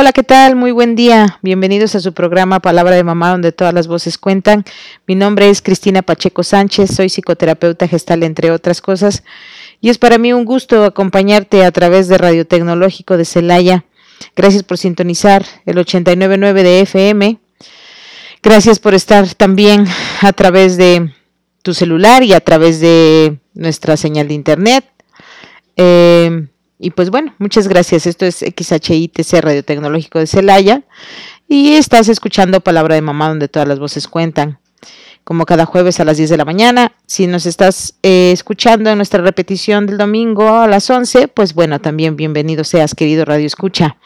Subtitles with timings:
[0.00, 0.54] Hola, ¿qué tal?
[0.54, 1.40] Muy buen día.
[1.42, 4.64] Bienvenidos a su programa Palabra de Mamá, donde todas las voces cuentan.
[5.08, 9.24] Mi nombre es Cristina Pacheco Sánchez, soy psicoterapeuta gestal, entre otras cosas,
[9.80, 13.86] y es para mí un gusto acompañarte a través de Radio Tecnológico de Celaya.
[14.36, 17.40] Gracias por sintonizar el 899 de FM.
[18.40, 19.84] Gracias por estar también
[20.20, 21.12] a través de
[21.62, 24.84] tu celular y a través de nuestra señal de internet.
[25.76, 26.46] Eh,
[26.78, 28.06] y pues bueno, muchas gracias.
[28.06, 30.82] Esto es XHITC Radio Tecnológico de Celaya
[31.48, 34.58] y estás escuchando Palabra de Mamá donde todas las voces cuentan.
[35.24, 36.92] Como cada jueves a las 10 de la mañana.
[37.06, 41.80] Si nos estás eh, escuchando en nuestra repetición del domingo a las 11, pues bueno,
[41.80, 43.96] también bienvenido seas, querido Radio Escucha.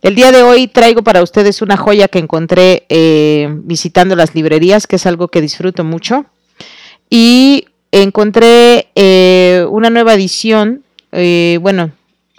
[0.00, 4.86] El día de hoy traigo para ustedes una joya que encontré eh, visitando las librerías,
[4.86, 6.26] que es algo que disfruto mucho.
[7.10, 10.82] Y encontré eh, una nueva edición,
[11.60, 11.92] bueno,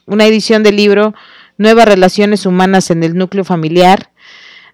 [0.06, 1.14] una edición del libro
[1.58, 4.12] Nuevas Relaciones Humanas en el Núcleo Familiar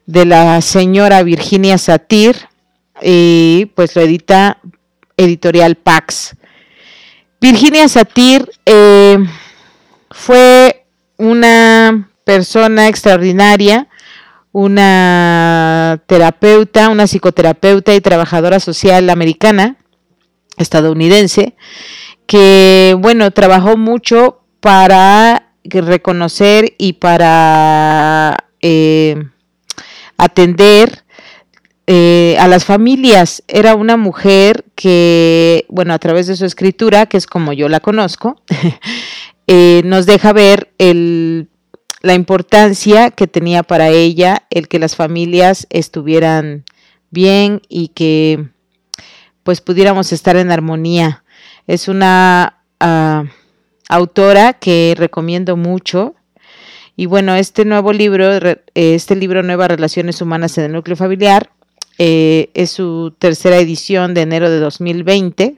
[0.06, 2.36] de la señora Virginia Satir
[3.02, 4.60] y pues lo edita
[5.18, 6.36] editorial Pax.
[7.40, 9.18] Virginia Satir eh,
[10.10, 10.86] fue
[11.18, 13.88] una persona extraordinaria,
[14.52, 19.78] una terapeuta, una psicoterapeuta y trabajadora social americana,
[20.58, 21.56] estadounidense,
[22.26, 29.22] que bueno, trabajó mucho para reconocer y para eh,
[30.18, 31.04] atender
[31.88, 33.44] eh, a las familias.
[33.48, 37.80] Era una mujer que, bueno, a través de su escritura, que es como yo la
[37.80, 38.42] conozco,
[39.48, 41.50] eh, nos deja ver el,
[42.02, 46.64] la importancia que tenía para ella el que las familias estuvieran
[47.10, 48.48] bien y que
[49.44, 51.24] pues pudiéramos estar en armonía.
[51.66, 52.60] Es una...
[52.80, 53.26] Ah,
[53.92, 56.16] autora que recomiendo mucho.
[56.96, 58.30] Y bueno, este nuevo libro,
[58.74, 61.52] este libro Nuevas Relaciones Humanas en el Núcleo Familiar,
[61.98, 65.56] eh, es su tercera edición de enero de 2020.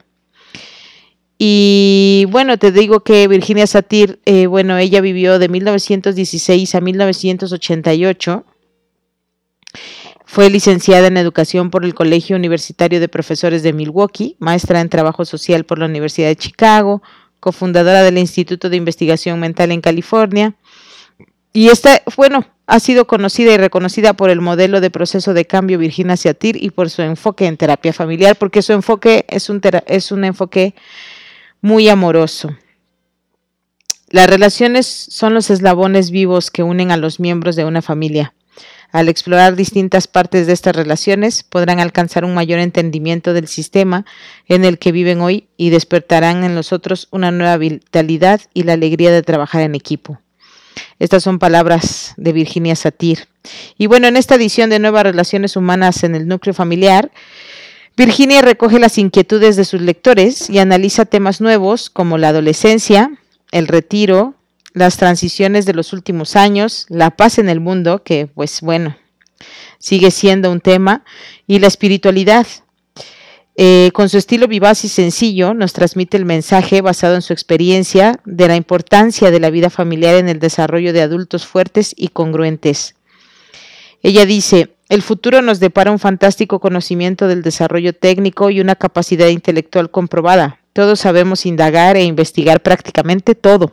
[1.38, 8.44] Y bueno, te digo que Virginia Satir, eh, bueno, ella vivió de 1916 a 1988.
[10.24, 15.24] Fue licenciada en educación por el Colegio Universitario de Profesores de Milwaukee, maestra en trabajo
[15.24, 17.02] social por la Universidad de Chicago,
[17.44, 20.54] cofundadora del Instituto de Investigación Mental en California.
[21.52, 25.78] Y esta, bueno, ha sido conocida y reconocida por el modelo de proceso de cambio
[25.78, 30.10] Virginia Satir y por su enfoque en terapia familiar, porque su enfoque es un, es
[30.10, 30.74] un enfoque
[31.60, 32.56] muy amoroso.
[34.08, 38.32] Las relaciones son los eslabones vivos que unen a los miembros de una familia.
[38.94, 44.06] Al explorar distintas partes de estas relaciones, podrán alcanzar un mayor entendimiento del sistema
[44.46, 48.74] en el que viven hoy y despertarán en los otros una nueva vitalidad y la
[48.74, 50.20] alegría de trabajar en equipo.
[51.00, 53.26] Estas son palabras de Virginia Satir.
[53.76, 57.10] Y bueno, en esta edición de Nuevas Relaciones Humanas en el Núcleo Familiar,
[57.96, 63.10] Virginia recoge las inquietudes de sus lectores y analiza temas nuevos como la adolescencia,
[63.50, 64.36] el retiro,
[64.74, 68.96] las transiciones de los últimos años, la paz en el mundo, que pues bueno,
[69.78, 71.04] sigue siendo un tema,
[71.46, 72.46] y la espiritualidad.
[73.56, 78.20] Eh, con su estilo vivaz y sencillo, nos transmite el mensaje basado en su experiencia
[78.24, 82.96] de la importancia de la vida familiar en el desarrollo de adultos fuertes y congruentes.
[84.02, 89.28] Ella dice, el futuro nos depara un fantástico conocimiento del desarrollo técnico y una capacidad
[89.28, 90.58] intelectual comprobada.
[90.72, 93.70] Todos sabemos indagar e investigar prácticamente todo.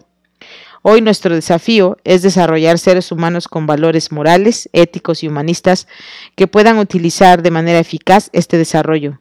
[0.83, 5.87] Hoy nuestro desafío es desarrollar seres humanos con valores morales, éticos y humanistas
[6.35, 9.19] que puedan utilizar de manera eficaz este desarrollo.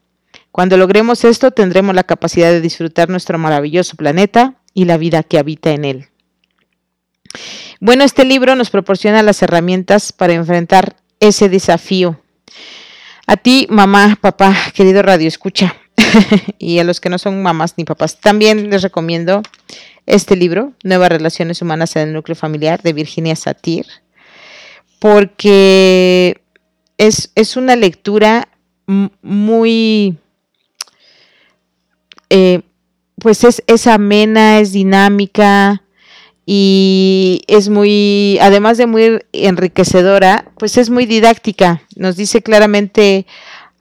[0.52, 5.38] Cuando logremos esto, tendremos la capacidad de disfrutar nuestro maravilloso planeta y la vida que
[5.38, 6.08] habita en él.
[7.78, 12.20] Bueno, este libro nos proporciona las herramientas para enfrentar ese desafío.
[13.26, 15.76] A ti, mamá, papá, querido Radio Escucha,
[16.58, 19.42] y a los que no son mamás ni papás, también les recomiendo
[20.06, 23.86] este libro, Nuevas Relaciones Humanas en el Núcleo Familiar, de Virginia Satir,
[24.98, 26.40] porque
[26.98, 28.48] es, una lectura
[28.86, 30.18] muy,
[32.28, 32.62] eh,
[33.16, 35.82] pues es, es, amena, es dinámica,
[36.52, 41.82] y es muy, además de muy enriquecedora, pues es muy didáctica.
[41.94, 43.24] Nos dice claramente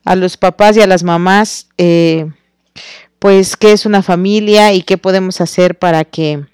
[0.06, 2.28] a los papás y a las mamás, eh,
[3.20, 6.46] pues qué es una familia y qué podemos hacer para que,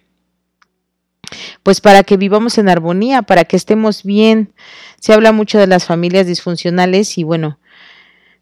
[1.64, 4.54] pues para que vivamos en armonía, para que estemos bien.
[5.00, 7.60] Se habla mucho de las familias disfuncionales y bueno,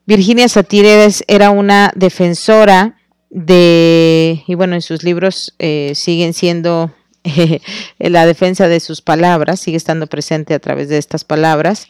[0.06, 0.86] Virginia Satir
[1.28, 2.98] era una defensora
[3.30, 6.94] de, y bueno, en sus libros eh, siguen siendo
[8.00, 11.88] la defensa de sus palabras, sigue estando presente a través de estas palabras.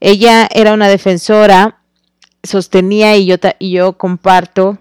[0.00, 1.80] Ella era una defensora,
[2.42, 4.78] sostenía y yo, y yo comparto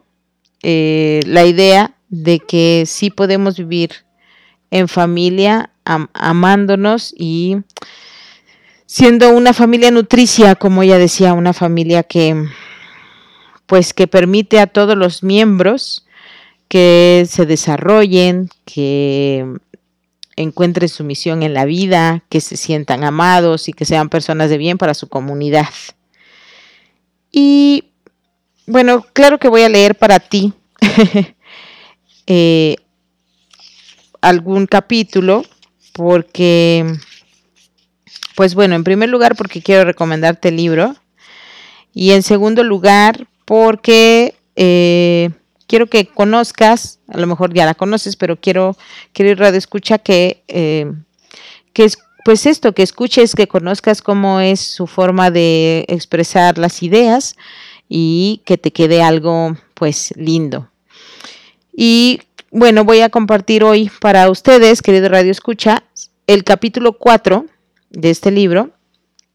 [0.70, 4.04] eh, la idea de que sí podemos vivir
[4.70, 7.60] en familia, amándonos y
[8.86, 12.50] siendo una familia nutricia, como ella decía, una familia que
[13.66, 16.06] pues que permite a todos los miembros
[16.68, 19.46] que se desarrollen, que
[20.36, 24.58] encuentren su misión en la vida, que se sientan amados y que sean personas de
[24.58, 25.70] bien para su comunidad.
[27.32, 27.87] Y
[28.68, 30.54] bueno, claro que voy a leer para ti
[32.28, 32.76] eh,
[34.22, 35.44] algún capítulo
[35.94, 36.86] porque,
[38.36, 40.96] pues bueno, en primer lugar porque quiero recomendarte el libro
[41.94, 45.30] y en segundo lugar porque eh,
[45.66, 48.76] quiero que conozcas, a lo mejor ya la conoces, pero quiero,
[49.14, 50.92] quiero ir radio escucha que, eh,
[51.72, 56.84] que es, pues esto, que escuches, que conozcas cómo es su forma de expresar las
[56.84, 57.38] ideas
[57.90, 60.70] y que te quede algo pues lindo.
[61.76, 65.84] Y bueno, voy a compartir hoy para ustedes, querido Radio Escucha,
[66.26, 67.46] el capítulo 4
[67.90, 68.72] de este libro,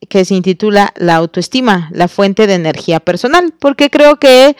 [0.09, 4.57] que se intitula La autoestima, la fuente de energía personal, porque creo que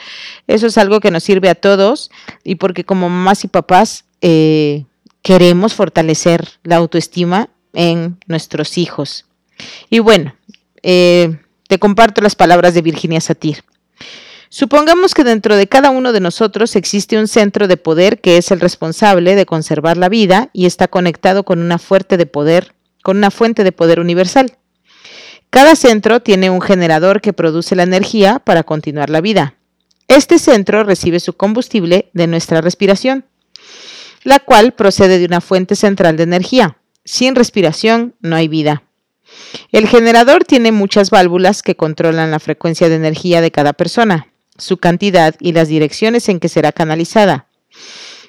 [0.47, 2.11] eso es algo que nos sirve a todos
[2.45, 4.85] y porque como mamás y papás eh,
[5.23, 9.27] queremos fortalecer la autoestima en nuestros hijos.
[9.91, 10.35] Y bueno,
[10.83, 11.39] eh,
[11.69, 13.65] te comparto las palabras de Virginia Satir.
[14.49, 18.51] Supongamos que dentro de cada uno de nosotros existe un centro de poder que es
[18.51, 23.17] el responsable de conservar la vida y está conectado con una fuente de poder, con
[23.17, 24.59] una fuente de poder universal.
[25.49, 29.55] Cada centro tiene un generador que produce la energía para continuar la vida.
[30.09, 33.25] Este centro recibe su combustible de nuestra respiración,
[34.23, 36.77] la cual procede de una fuente central de energía.
[37.05, 38.83] Sin respiración no hay vida.
[39.71, 44.77] El generador tiene muchas válvulas que controlan la frecuencia de energía de cada persona, su
[44.79, 47.47] cantidad y las direcciones en que será canalizada.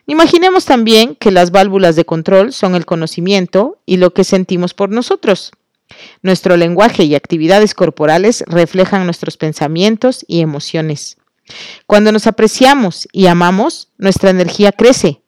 [0.05, 4.89] Imaginemos también que las válvulas de control son el conocimiento y lo que sentimos por
[4.89, 5.51] nosotros.
[6.21, 11.17] Nuestro lenguaje y actividades corporales reflejan nuestros pensamientos y emociones.
[11.87, 15.22] Cuando nos apreciamos y amamos, nuestra energía crece.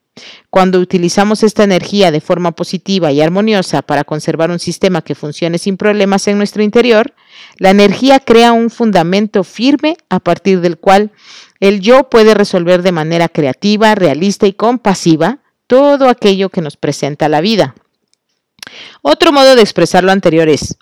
[0.50, 5.58] Cuando utilizamos esta energía de forma positiva y armoniosa para conservar un sistema que funcione
[5.58, 7.14] sin problemas en nuestro interior,
[7.58, 11.12] la energía crea un fundamento firme a partir del cual
[11.60, 17.28] el yo puede resolver de manera creativa, realista y compasiva todo aquello que nos presenta
[17.28, 17.76] la vida.
[19.02, 20.78] Otro modo de expresar lo anterior es,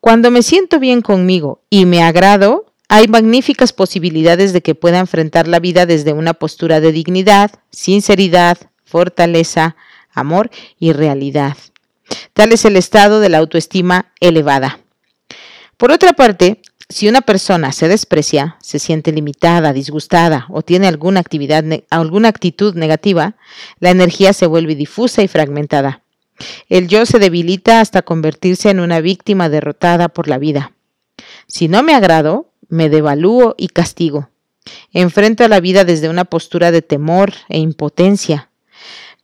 [0.00, 5.46] cuando me siento bien conmigo y me agrado, hay magníficas posibilidades de que pueda enfrentar
[5.46, 9.76] la vida desde una postura de dignidad, sinceridad, fortaleza,
[10.12, 11.56] amor y realidad.
[12.32, 14.80] Tal es el estado de la autoestima elevada.
[15.76, 21.20] Por otra parte, si una persona se desprecia, se siente limitada, disgustada o tiene alguna,
[21.20, 23.36] actividad, alguna actitud negativa,
[23.78, 26.02] la energía se vuelve difusa y fragmentada.
[26.68, 30.72] El yo se debilita hasta convertirse en una víctima derrotada por la vida.
[31.46, 34.30] Si no me agrado, me devalúo y castigo.
[34.92, 38.50] Enfrento a la vida desde una postura de temor e impotencia.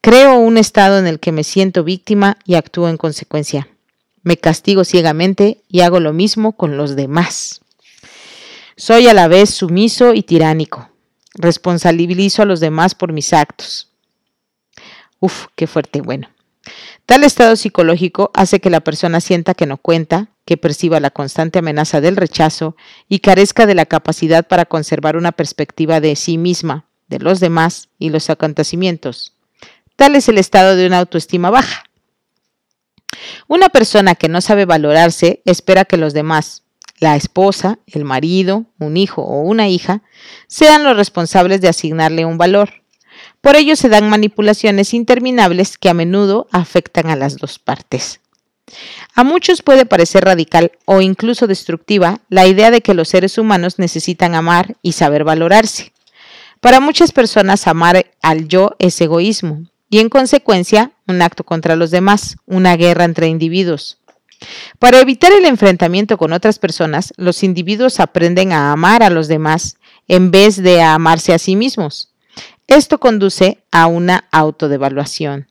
[0.00, 3.68] Creo un estado en el que me siento víctima y actúo en consecuencia.
[4.22, 7.60] Me castigo ciegamente y hago lo mismo con los demás.
[8.76, 10.90] Soy a la vez sumiso y tiránico.
[11.34, 13.90] Responsabilizo a los demás por mis actos.
[15.20, 16.28] Uf, qué fuerte, bueno.
[17.06, 21.58] Tal estado psicológico hace que la persona sienta que no cuenta, que perciba la constante
[21.58, 22.74] amenaza del rechazo
[23.08, 27.90] y carezca de la capacidad para conservar una perspectiva de sí misma, de los demás
[27.98, 29.34] y los acontecimientos.
[29.96, 31.84] Tal es el estado de una autoestima baja.
[33.46, 36.62] Una persona que no sabe valorarse espera que los demás,
[37.00, 40.02] la esposa, el marido, un hijo o una hija,
[40.46, 42.70] sean los responsables de asignarle un valor
[43.40, 48.20] por ello se dan manipulaciones interminables que a menudo afectan a las dos partes.
[49.14, 53.78] A muchos puede parecer radical o incluso destructiva la idea de que los seres humanos
[53.78, 55.92] necesitan amar y saber valorarse.
[56.60, 61.90] Para muchas personas amar al yo es egoísmo y en consecuencia un acto contra los
[61.90, 63.98] demás, una guerra entre individuos.
[64.78, 69.76] Para evitar el enfrentamiento con otras personas, los individuos aprenden a amar a los demás
[70.08, 72.12] en vez de a amarse a sí mismos.
[72.66, 75.46] Esto conduce a una autodevaluación.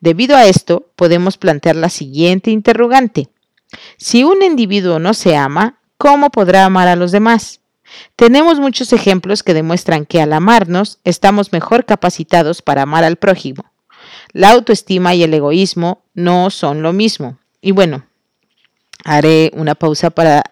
[0.00, 3.28] Debido a esto, podemos plantear la siguiente interrogante.
[3.96, 7.60] Si un individuo no se ama, ¿cómo podrá amar a los demás?
[8.16, 13.64] Tenemos muchos ejemplos que demuestran que al amarnos estamos mejor capacitados para amar al prójimo.
[14.32, 17.38] La autoestima y el egoísmo no son lo mismo.
[17.60, 18.06] Y bueno,
[19.04, 20.42] haré una pausa para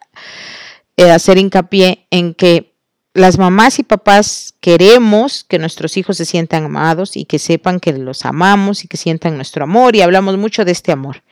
[0.96, 2.75] eh, hacer hincapié en que
[3.16, 7.92] las mamás y papás queremos que nuestros hijos se sientan amados y que sepan que
[7.92, 11.22] los amamos y que sientan nuestro amor y hablamos mucho de este amor.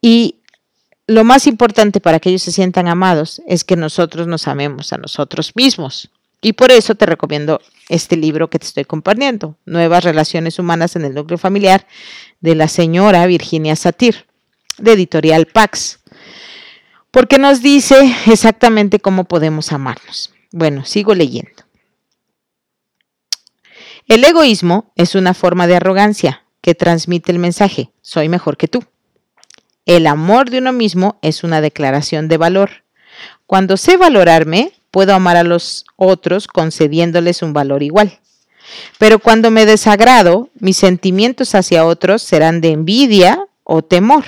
[0.00, 0.36] Y
[1.08, 4.98] lo más importante para que ellos se sientan amados es que nosotros nos amemos a
[4.98, 6.10] nosotros mismos.
[6.40, 11.04] Y por eso te recomiendo este libro que te estoy compartiendo, Nuevas Relaciones Humanas en
[11.04, 11.86] el Núcleo Familiar,
[12.40, 14.26] de la señora Virginia Satir,
[14.78, 16.00] de editorial Pax,
[17.10, 20.33] porque nos dice exactamente cómo podemos amarnos.
[20.56, 21.64] Bueno, sigo leyendo.
[24.06, 28.84] El egoísmo es una forma de arrogancia que transmite el mensaje, soy mejor que tú.
[29.84, 32.84] El amor de uno mismo es una declaración de valor.
[33.48, 38.20] Cuando sé valorarme, puedo amar a los otros concediéndoles un valor igual.
[39.00, 44.24] Pero cuando me desagrado, mis sentimientos hacia otros serán de envidia o temor.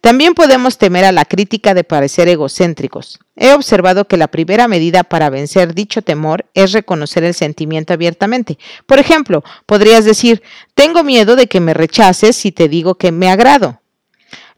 [0.00, 3.18] También podemos temer a la crítica de parecer egocéntricos.
[3.36, 8.58] He observado que la primera medida para vencer dicho temor es reconocer el sentimiento abiertamente.
[8.86, 10.42] Por ejemplo, podrías decir,
[10.74, 13.80] tengo miedo de que me rechaces si te digo que me agrado.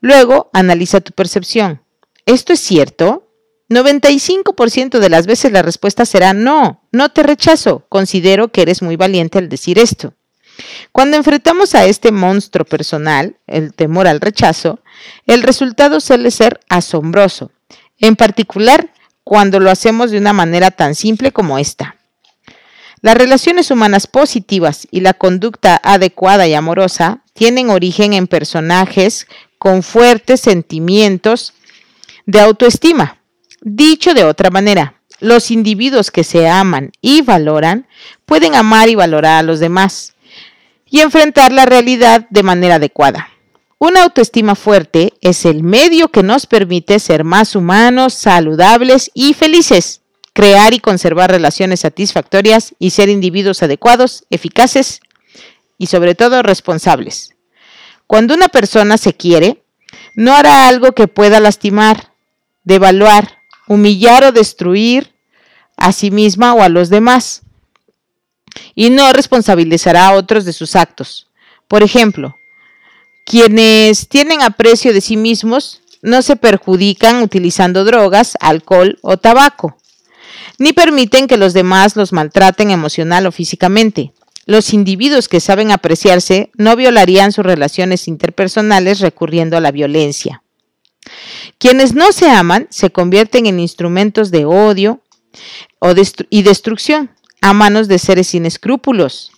[0.01, 1.83] Luego, analiza tu percepción.
[2.27, 3.27] ¿Esto es cierto?
[3.69, 8.97] 95% de las veces la respuesta será no, no te rechazo, considero que eres muy
[8.97, 10.15] valiente al decir esto.
[10.93, 14.81] Cuando enfrentamos a este monstruo personal, el temor al rechazo,
[15.27, 17.53] el resultado suele ser asombroso,
[17.99, 18.93] en particular
[19.25, 21.97] cuando lo hacemos de una manera tan simple como esta.
[23.03, 29.27] Las relaciones humanas positivas y la conducta adecuada y amorosa tienen origen en personajes
[29.59, 31.55] con fuertes sentimientos
[32.27, 33.19] de autoestima.
[33.63, 37.87] Dicho de otra manera, los individuos que se aman y valoran
[38.27, 40.15] pueden amar y valorar a los demás
[40.91, 43.29] y enfrentar la realidad de manera adecuada.
[43.79, 50.03] Una autoestima fuerte es el medio que nos permite ser más humanos, saludables y felices,
[50.35, 55.01] crear y conservar relaciones satisfactorias y ser individuos adecuados, eficaces
[55.79, 57.35] y sobre todo responsables.
[58.07, 59.63] Cuando una persona se quiere,
[60.15, 62.13] no hará algo que pueda lastimar,
[62.65, 65.15] devaluar, humillar o destruir
[65.77, 67.43] a sí misma o a los demás
[68.75, 71.29] y no responsabilizará a otros de sus actos.
[71.69, 72.37] Por ejemplo,
[73.25, 79.77] quienes tienen aprecio de sí mismos no se perjudican utilizando drogas, alcohol o tabaco,
[80.59, 84.13] ni permiten que los demás los maltraten emocional o físicamente.
[84.47, 90.43] Los individuos que saben apreciarse no violarían sus relaciones interpersonales recurriendo a la violencia.
[91.59, 95.03] Quienes no se aman se convierten en instrumentos de odio
[96.31, 99.33] y destrucción a manos de seres sin escrúpulos.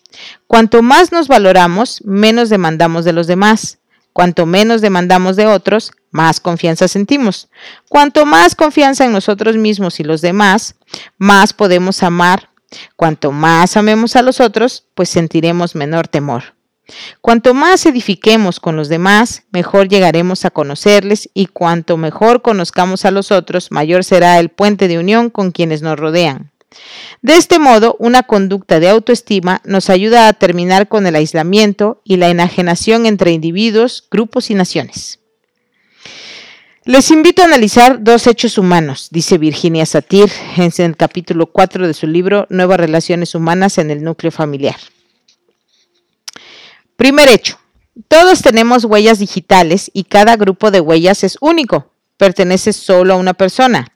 [0.47, 3.79] Cuanto más nos valoramos, menos demandamos de los demás.
[4.13, 7.49] Cuanto menos demandamos de otros, más confianza sentimos.
[7.89, 10.75] Cuanto más confianza en nosotros mismos y los demás,
[11.17, 12.51] más podemos amar.
[12.97, 16.55] Cuanto más amemos a los otros, pues sentiremos menor temor.
[17.21, 23.11] Cuanto más edifiquemos con los demás, mejor llegaremos a conocerles y cuanto mejor conozcamos a
[23.11, 26.52] los otros, mayor será el puente de unión con quienes nos rodean.
[27.23, 32.17] De este modo, una conducta de autoestima nos ayuda a terminar con el aislamiento y
[32.17, 35.21] la enajenación entre individuos, grupos y naciones.
[36.85, 41.95] Les invito a analizar dos hechos humanos, dice Virginia Satir en el capítulo 4 de
[41.95, 44.77] su libro Nuevas Relaciones Humanas en el Núcleo Familiar.
[46.97, 47.59] Primer hecho.
[48.09, 53.35] Todos tenemos huellas digitales y cada grupo de huellas es único, pertenece solo a una
[53.35, 53.93] persona.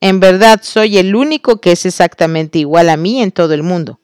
[0.00, 4.00] En verdad soy el único que es exactamente igual a mí en todo el mundo.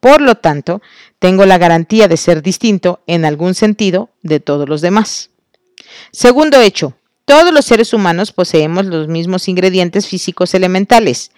[0.00, 0.82] Por lo tanto,
[1.18, 5.30] tengo la garantía de ser distinto en algún sentido de todos los demás.
[6.12, 11.30] Segundo hecho, todos los seres humanos poseemos los mismos ingredientes físicos elementales,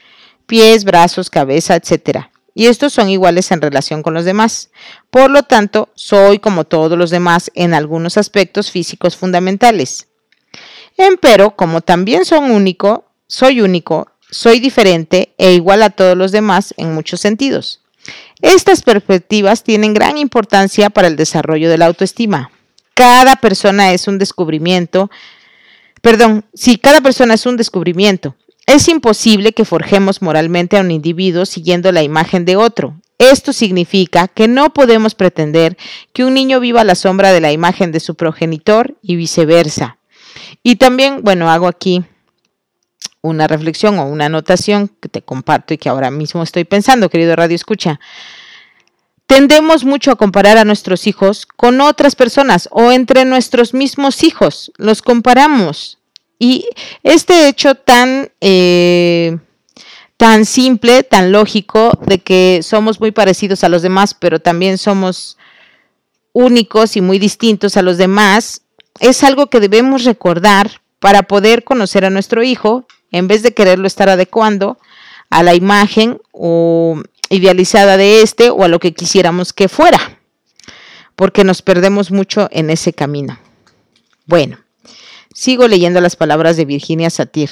[0.47, 2.27] pies, brazos, cabeza, etc.
[2.55, 4.71] Y estos son iguales en relación con los demás.
[5.11, 10.09] Por lo tanto, soy como todos los demás en algunos aspectos físicos fundamentales.
[10.97, 16.75] Empero, como también son único, soy único, soy diferente e igual a todos los demás
[16.77, 17.81] en muchos sentidos.
[18.43, 22.51] Estas perspectivas tienen gran importancia para el desarrollo de la autoestima.
[22.95, 25.11] Cada persona es un descubrimiento,
[26.03, 28.37] perdón, si cada persona es un descubrimiento.
[28.67, 33.01] Es imposible que forjemos moralmente a un individuo siguiendo la imagen de otro.
[33.19, 35.77] Esto significa que no podemos pretender
[36.13, 39.99] que un niño viva a la sombra de la imagen de su progenitor y viceversa.
[40.63, 42.05] Y también, bueno, hago aquí
[43.27, 47.37] una reflexión o una anotación que te comparto y que ahora mismo estoy pensando, querido
[47.37, 48.01] Radio Escucha.
[49.27, 54.73] Tendemos mucho a comparar a nuestros hijos con otras personas o entre nuestros mismos hijos.
[54.77, 55.99] Los comparamos.
[56.39, 56.69] Y
[57.03, 59.39] este hecho tan eh,
[60.17, 65.37] tan simple, tan lógico, de que somos muy parecidos a los demás, pero también somos
[66.33, 68.63] únicos y muy distintos a los demás,
[69.01, 73.87] es algo que debemos recordar para poder conocer a nuestro hijo, en vez de quererlo
[73.87, 74.79] estar adecuando
[75.31, 80.21] a la imagen o idealizada de este o a lo que quisiéramos que fuera,
[81.15, 83.39] porque nos perdemos mucho en ese camino.
[84.27, 84.59] Bueno,
[85.33, 87.51] sigo leyendo las palabras de Virginia Satir.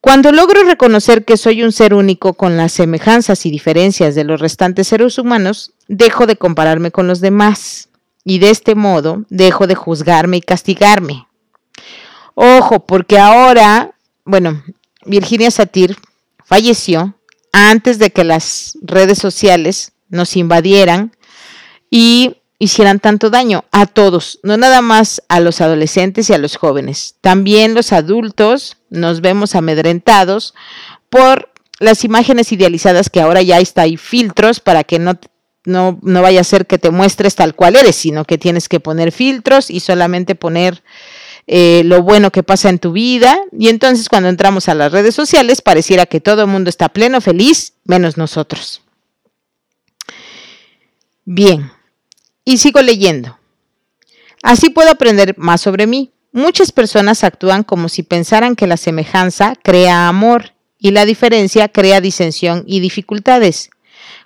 [0.00, 4.38] Cuando logro reconocer que soy un ser único con las semejanzas y diferencias de los
[4.38, 7.88] restantes seres humanos, dejo de compararme con los demás
[8.22, 11.26] y de este modo dejo de juzgarme y castigarme.
[12.34, 14.62] Ojo, porque ahora, bueno,
[15.04, 15.96] Virginia Satir
[16.44, 17.14] falleció
[17.52, 21.16] antes de que las redes sociales nos invadieran
[21.90, 26.56] y hicieran tanto daño a todos, no nada más a los adolescentes y a los
[26.56, 27.16] jóvenes.
[27.20, 30.54] También los adultos nos vemos amedrentados
[31.10, 35.18] por las imágenes idealizadas que ahora ya está, hay filtros para que no,
[35.64, 38.80] no, no vaya a ser que te muestres tal cual eres, sino que tienes que
[38.80, 40.82] poner filtros y solamente poner
[41.46, 43.38] eh, lo bueno que pasa en tu vida.
[43.56, 47.20] Y entonces cuando entramos a las redes sociales pareciera que todo el mundo está pleno,
[47.20, 48.82] feliz, menos nosotros.
[51.24, 51.70] Bien,
[52.44, 53.38] y sigo leyendo.
[54.42, 56.12] Así puedo aprender más sobre mí.
[56.32, 62.00] Muchas personas actúan como si pensaran que la semejanza crea amor y la diferencia crea
[62.00, 63.70] disensión y dificultades.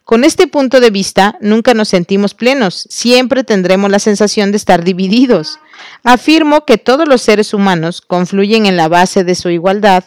[0.08, 4.82] Con este punto de vista, nunca nos sentimos plenos, siempre tendremos la sensación de estar
[4.82, 5.58] divididos.
[6.02, 10.04] Afirmo que todos los seres humanos confluyen en la base de su igualdad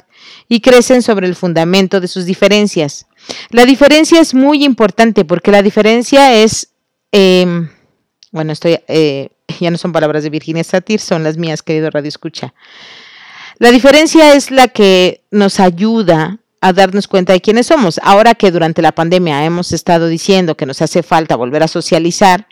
[0.47, 3.05] y crecen sobre el fundamento de sus diferencias.
[3.51, 6.69] La diferencia es muy importante porque la diferencia es...
[7.11, 7.69] Em,
[8.31, 12.09] bueno, estoy, eh, ya no son palabras de Virginia Satir, son las mías, querido Radio
[12.09, 12.55] Escucha.
[13.59, 18.00] La diferencia es la que nos ayuda a darnos cuenta de quiénes somos.
[18.04, 22.47] Ahora que durante la pandemia hemos estado diciendo que nos hace falta volver a socializar,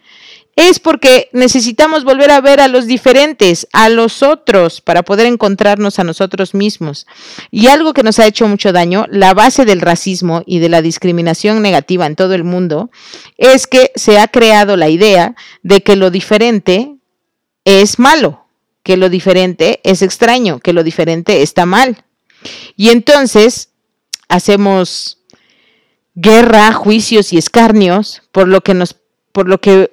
[0.56, 6.00] es porque necesitamos volver a ver a los diferentes, a los otros, para poder encontrarnos
[6.00, 7.08] a nosotros mismos.
[7.50, 10.82] Y algo que nos ha hecho mucho daño, la base del racismo y de la
[10.82, 12.90] discriminación negativa en todo el mundo,
[13.38, 16.96] es que se ha creado la idea de que lo diferente
[17.64, 18.46] es malo,
[18.84, 22.04] que lo diferente es extraño, que lo diferente está mal.
[22.76, 23.69] Y entonces
[24.30, 25.20] hacemos
[26.16, 28.96] guerra, juicios y escarnios por lo que nos
[29.32, 29.92] por lo que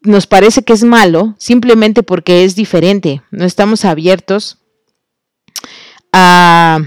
[0.00, 3.22] nos parece que es malo simplemente porque es diferente.
[3.30, 4.58] No estamos abiertos
[6.12, 6.80] a,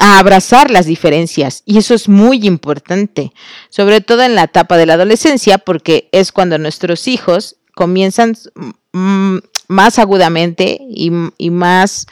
[0.00, 3.32] abrazar las diferencias y eso es muy importante,
[3.68, 8.36] sobre todo en la etapa de la adolescencia, porque es cuando nuestros hijos comienzan
[8.92, 11.10] más agudamente y,
[11.50, 12.06] más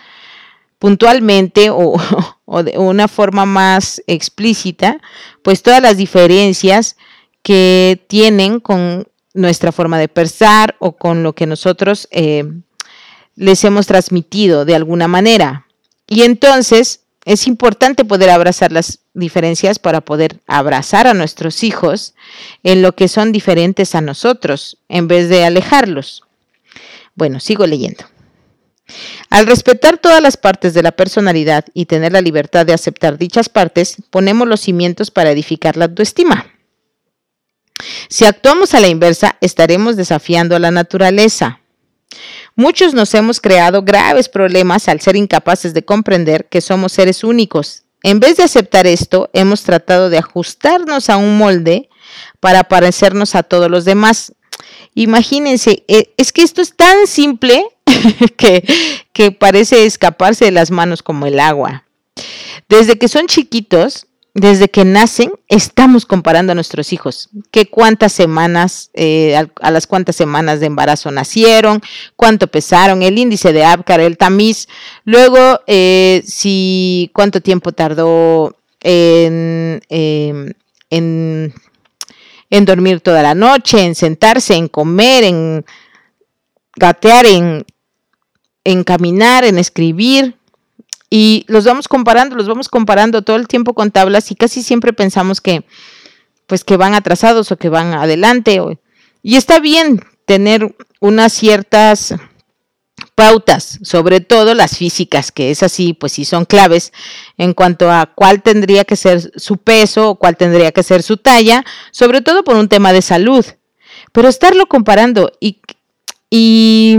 [0.79, 1.97] puntualmente o,
[2.45, 5.01] o, de una forma más explícita,
[5.43, 6.97] pues todas las diferencias
[7.43, 12.45] que tienen con nuestra forma de pensar o con lo que nosotros eh,
[13.37, 15.67] les hemos transmitido de alguna manera.
[16.09, 22.15] Y entonces es importante poder abrazar las diferencias para poder abrazar a nuestros hijos
[22.63, 26.23] en lo que son diferentes a nosotros, en vez de alejarlos.
[27.15, 28.05] Bueno, sigo leyendo.
[29.31, 33.49] Al respetar todas las partes de la personalidad y tener la libertad de aceptar dichas
[33.49, 36.47] partes, ponemos los cimientos para edificar la autoestima.
[38.09, 41.61] Si actuamos a la inversa, estaremos desafiando a la naturaleza.
[42.55, 47.83] Muchos nos hemos creado graves problemas al ser incapaces de comprender que somos seres únicos.
[48.03, 51.89] En vez de aceptar esto, hemos tratado de ajustarnos a un molde
[52.41, 54.33] para parecernos a todos los demás.
[54.95, 57.67] Imagínense, eh, es que esto es tan simple
[58.37, 58.65] que,
[59.13, 61.85] que parece escaparse de las manos como el agua.
[62.69, 64.07] Desde que son chiquitos,
[64.37, 70.15] desde que nacen, estamos comparando a nuestros hijos, que cuántas semanas, eh, a, las cuántas
[70.15, 71.81] semanas de embarazo nacieron,
[72.17, 74.69] cuánto pesaron, el índice de Apgar, el tamiz,
[75.05, 80.53] luego eh, si cuánto tiempo tardó en, em,
[80.91, 81.55] en,
[82.51, 85.65] en dormir toda la noche, en sentarse, en comer, en
[86.75, 87.65] gatear, en,
[88.67, 90.37] en caminar, en escribir.
[91.09, 94.93] Y los vamos comparando, los vamos comparando todo el tiempo con tablas y casi siempre
[94.93, 95.65] pensamos que,
[96.47, 98.61] pues que van atrasados o que van adelante.
[99.23, 102.17] y está bien tener unas ciertas
[103.15, 106.93] pautas, sobre todo las físicas, que es así, pues sí son claves
[107.39, 111.17] en cuanto a cuál tendría que ser su peso o cuál tendría que ser su
[111.17, 113.47] talla, sobre todo por un tema de salud.
[114.13, 115.61] Pero estarlo comparando y,
[116.31, 116.99] y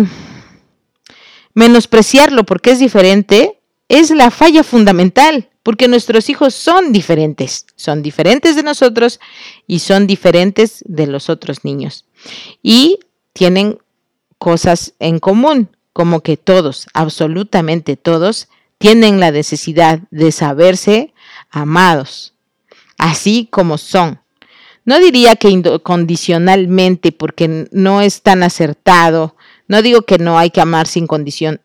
[1.57, 8.55] menospreciarlo porque es diferente es la falla fundamental, porque nuestros hijos son diferentes, son diferentes
[8.55, 9.19] de nosotros
[9.65, 12.05] y son diferentes de los otros niños.
[12.61, 12.99] Y
[13.33, 13.79] tienen
[14.37, 21.11] cosas en común, como que todos, absolutamente todos, tienen la necesidad de saberse
[21.49, 22.35] amados,
[22.99, 24.19] así como son.
[24.85, 29.35] No diría que incondicionalmente, porque no es tan acertado.
[29.67, 31.61] No digo que no hay que amar sin condición.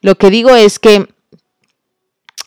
[0.00, 1.08] Lo que digo es que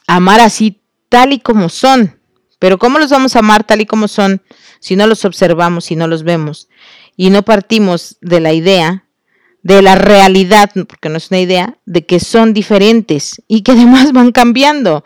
[0.08, 2.20] amar así tal y como son.
[2.60, 4.41] Pero ¿cómo los vamos a amar tal y como son
[4.80, 6.70] si no los observamos, si no los vemos?
[7.15, 9.06] Y no partimos de la idea,
[9.63, 14.13] de la realidad, porque no es una idea, de que son diferentes y que además
[14.13, 15.04] van cambiando.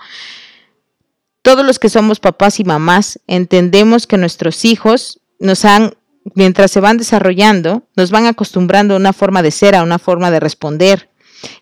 [1.41, 5.95] Todos los que somos papás y mamás entendemos que nuestros hijos nos han,
[6.35, 10.31] mientras se van desarrollando, nos van acostumbrando a una forma de ser, a una forma
[10.31, 11.09] de responder,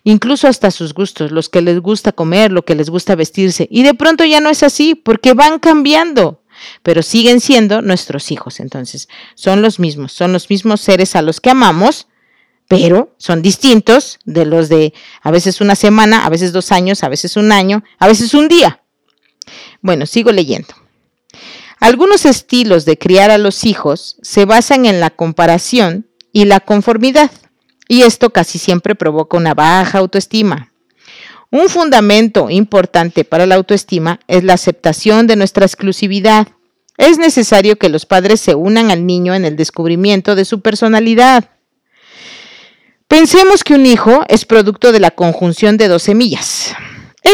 [0.04, 3.66] incluso hasta sus gustos, los que les gusta comer, lo que les gusta vestirse.
[3.70, 6.42] Y de pronto ya no es así, porque van cambiando,
[6.82, 8.60] pero siguen siendo nuestros hijos.
[8.60, 12.06] Entonces, son los mismos, son los mismos seres a los que amamos,
[12.68, 17.08] pero son distintos de los de a veces una semana, a veces dos años, a
[17.08, 18.82] veces un año, a veces un día.
[19.80, 20.74] Bueno, sigo leyendo.
[21.80, 27.30] Algunos estilos de criar a los hijos se basan en la comparación y la conformidad
[27.88, 30.72] y esto casi siempre provoca una baja autoestima.
[31.50, 36.46] Un fundamento importante para la autoestima es la aceptación de nuestra exclusividad.
[36.98, 41.50] Es necesario que los padres se unan al niño en el descubrimiento de su personalidad.
[43.08, 46.76] Pensemos que un hijo es producto de la conjunción de dos semillas.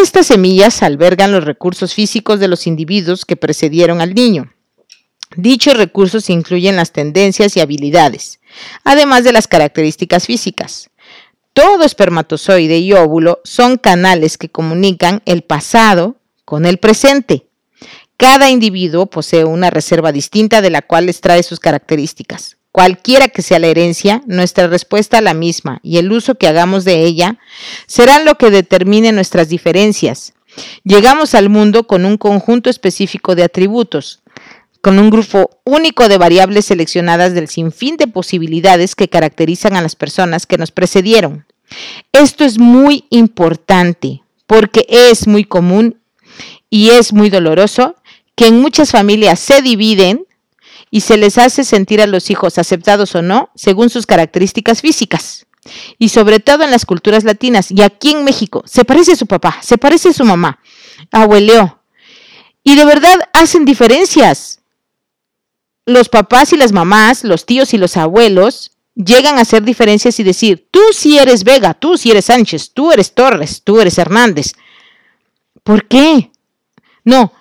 [0.02, 4.52] Estas semillas albergan los recursos físicos de los individuos que precedieron al niño.
[5.36, 8.38] Dichos recursos incluyen las tendencias y habilidades,
[8.84, 10.90] además de las características físicas.
[11.54, 17.45] Todo espermatozoide y óvulo son canales que comunican el pasado con el presente.
[18.16, 22.56] Cada individuo posee una reserva distinta de la cual extrae sus características.
[22.72, 26.84] Cualquiera que sea la herencia, nuestra respuesta a la misma y el uso que hagamos
[26.84, 27.38] de ella
[27.86, 30.34] serán lo que determine nuestras diferencias.
[30.84, 34.20] Llegamos al mundo con un conjunto específico de atributos,
[34.80, 39.96] con un grupo único de variables seleccionadas del sinfín de posibilidades que caracterizan a las
[39.96, 41.46] personas que nos precedieron.
[42.12, 46.00] Esto es muy importante porque es muy común
[46.70, 47.96] y es muy doloroso
[48.36, 50.26] que en muchas familias se dividen
[50.90, 55.46] y se les hace sentir a los hijos aceptados o no según sus características físicas.
[55.98, 59.26] Y sobre todo en las culturas latinas y aquí en México, se parece a su
[59.26, 60.60] papá, se parece a su mamá,
[61.10, 61.80] abueleó.
[62.62, 64.60] Y de verdad hacen diferencias
[65.86, 70.24] los papás y las mamás, los tíos y los abuelos llegan a hacer diferencias y
[70.24, 74.52] decir, tú sí eres Vega, tú sí eres Sánchez, tú eres Torres, tú eres Hernández.
[75.62, 76.30] ¿Por qué?
[77.04, 77.32] No,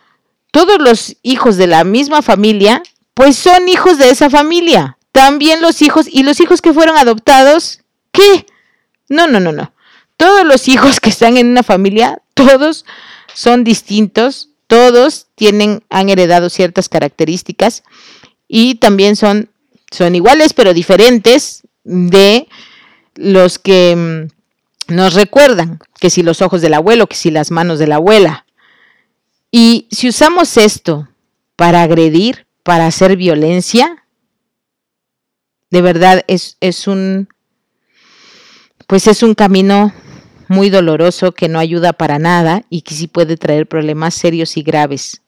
[0.56, 2.82] todos los hijos de la misma familia,
[3.14, 4.98] pues son hijos de esa familia.
[5.12, 7.82] También los hijos, y los hijos que fueron adoptados,
[8.14, 8.46] ¿qué?
[9.10, 9.74] No, no, no, no.
[10.16, 12.86] Todos los hijos que están en una familia, todos
[13.34, 17.84] son distintos, todos tienen, han heredado ciertas características
[18.48, 19.50] y también son,
[19.92, 22.48] son iguales pero diferentes de
[23.16, 24.30] los que
[24.88, 27.96] mm, nos recuerdan, que si los ojos del abuelo, que si las manos de la
[27.96, 28.45] abuela.
[29.58, 31.08] Y si usamos esto
[31.56, 34.04] para agredir, para hacer violencia,
[35.70, 37.30] de verdad es, es un,
[38.86, 39.94] pues es un camino
[40.50, 44.62] muy doloroso que no ayuda para nada y que sí puede traer problemas serios y
[44.62, 45.22] graves.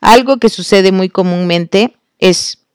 [0.00, 2.66] Algo que sucede muy comúnmente es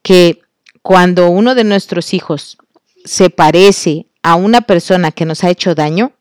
[0.00, 0.40] que
[0.80, 2.56] cuando uno de nuestros hijos
[3.04, 6.14] se parece a una persona que nos ha hecho daño,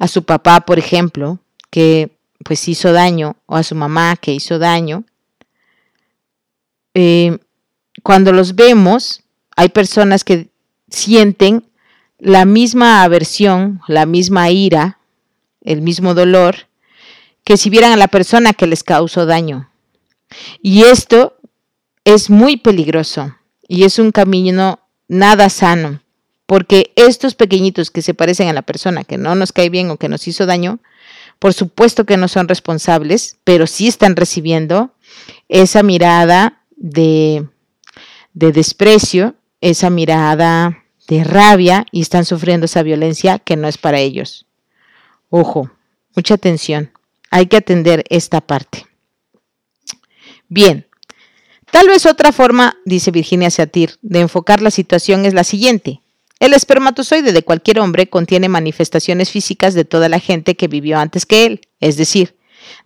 [0.00, 1.38] a su papá, por ejemplo,
[1.70, 2.13] que
[2.44, 5.04] pues hizo daño, o a su mamá que hizo daño,
[6.94, 7.38] eh,
[8.02, 9.22] cuando los vemos,
[9.56, 10.48] hay personas que
[10.88, 11.64] sienten
[12.18, 14.98] la misma aversión, la misma ira,
[15.62, 16.68] el mismo dolor,
[17.44, 19.70] que si vieran a la persona que les causó daño.
[20.62, 21.36] Y esto
[22.04, 23.34] es muy peligroso
[23.66, 26.00] y es un camino nada sano,
[26.46, 29.96] porque estos pequeñitos que se parecen a la persona que no nos cae bien o
[29.96, 30.80] que nos hizo daño,
[31.38, 34.94] por supuesto que no son responsables, pero sí están recibiendo
[35.48, 37.46] esa mirada de,
[38.32, 43.98] de desprecio, esa mirada de rabia y están sufriendo esa violencia que no es para
[43.98, 44.46] ellos.
[45.28, 45.70] Ojo,
[46.14, 46.92] mucha atención.
[47.30, 48.86] Hay que atender esta parte.
[50.48, 50.86] Bien,
[51.70, 56.00] tal vez otra forma, dice Virginia Satir, de enfocar la situación es la siguiente.
[56.44, 61.24] El espermatozoide de cualquier hombre contiene manifestaciones físicas de toda la gente que vivió antes
[61.24, 62.36] que él, es decir,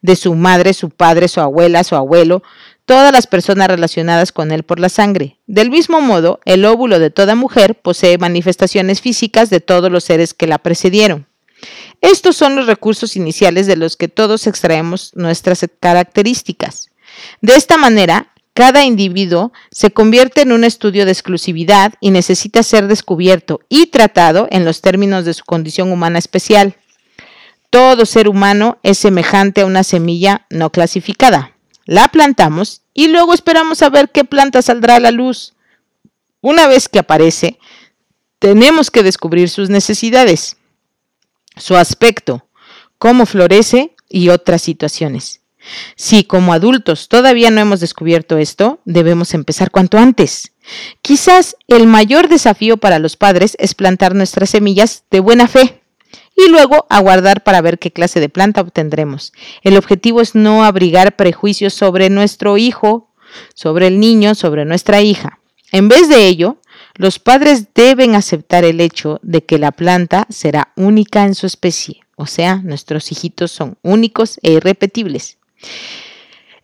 [0.01, 2.45] de su madre, su padre, su abuela, su abuelo,
[2.85, 5.41] todas las personas relacionadas con él por la sangre.
[5.49, 10.35] Del mismo modo, el óvulo de toda mujer posee manifestaciones físicas de todos los seres
[10.35, 11.27] que la precedieron.
[12.01, 16.91] Estos son los recursos iniciales de los que todos extraemos nuestras características.
[17.41, 22.89] De esta manera, cada individuo se convierte en un estudio de exclusividad y necesita ser
[22.89, 26.77] descubierto y tratado en los términos de su condición humana especial.
[27.71, 31.53] Todo ser humano es semejante a una semilla no clasificada.
[31.85, 35.55] La plantamos y luego esperamos a ver qué planta saldrá a la luz.
[36.41, 37.59] Una vez que aparece,
[38.39, 40.57] tenemos que descubrir sus necesidades,
[41.57, 42.47] su aspecto,
[42.99, 45.41] cómo florece y otras situaciones.
[45.97, 50.53] Si como adultos todavía no hemos descubierto esto, debemos empezar cuanto antes.
[51.03, 55.83] Quizás el mayor desafío para los padres es plantar nuestras semillas de buena fe
[56.37, 59.33] y luego aguardar para ver qué clase de planta obtendremos.
[59.63, 63.11] El objetivo es no abrigar prejuicios sobre nuestro hijo,
[63.55, 65.41] sobre el niño, sobre nuestra hija.
[65.73, 66.61] En vez de ello,
[66.95, 72.01] los padres deben aceptar el hecho de que la planta será única en su especie,
[72.17, 75.38] o sea, nuestros hijitos son únicos e irrepetibles.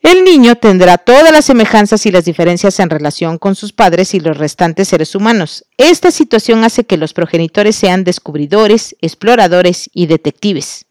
[0.05, 4.21] El niño tendrá todas las semejanzas y las diferencias en relación con sus padres y
[4.21, 5.65] los restantes seres humanos.
[5.79, 10.85] Esta situación hace que los progenitores sean descubridores, exploradores y detectives,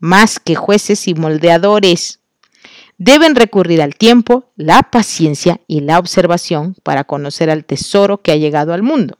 [0.00, 2.20] más que jueces y moldeadores.
[2.98, 8.36] Deben recurrir al tiempo, la paciencia y la observación para conocer al tesoro que ha
[8.36, 9.16] llegado al mundo.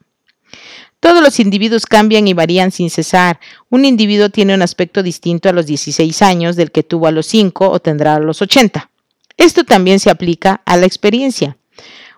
[1.03, 3.41] Todos los individuos cambian y varían sin cesar.
[3.71, 7.27] Un individuo tiene un aspecto distinto a los 16 años del que tuvo a los
[7.27, 8.89] 5 o tendrá a los 80.
[9.37, 11.57] Esto también se aplica a la experiencia.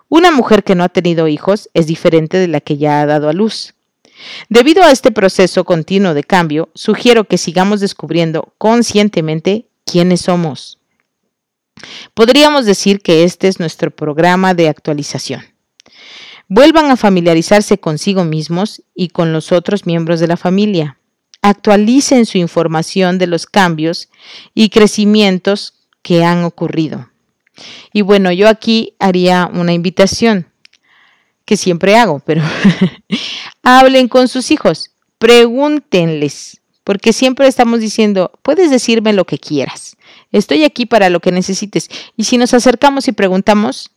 [0.07, 3.27] Una mujer que no ha tenido hijos es diferente de la que ya ha dado
[3.27, 3.73] a luz.
[4.49, 10.77] Debido a este proceso continuo de cambio, sugiero que sigamos descubriendo conscientemente quiénes somos.
[12.13, 15.54] Podríamos decir que este es nuestro programa de actualización.
[16.47, 20.99] Vuelvan a familiarizarse consigo mismos y con los otros miembros de la familia.
[21.41, 24.09] Actualicen su información de los cambios
[24.53, 27.09] y crecimientos que han ocurrido.
[27.93, 30.47] Y bueno, yo aquí haría una invitación
[31.45, 32.41] que siempre hago, pero
[33.63, 39.95] hablen con sus hijos, pregúntenles, porque siempre estamos diciendo, puedes decirme lo que quieras,
[40.31, 41.89] estoy aquí para lo que necesites.
[42.17, 43.91] Y si nos acercamos y preguntamos,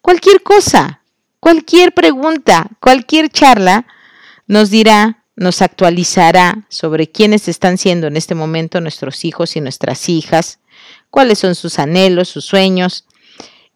[0.00, 1.02] cualquier cosa,
[1.46, 3.86] Cualquier pregunta, cualquier charla
[4.48, 10.08] nos dirá, nos actualizará sobre quiénes están siendo en este momento nuestros hijos y nuestras
[10.08, 10.58] hijas,
[11.08, 13.04] cuáles son sus anhelos, sus sueños.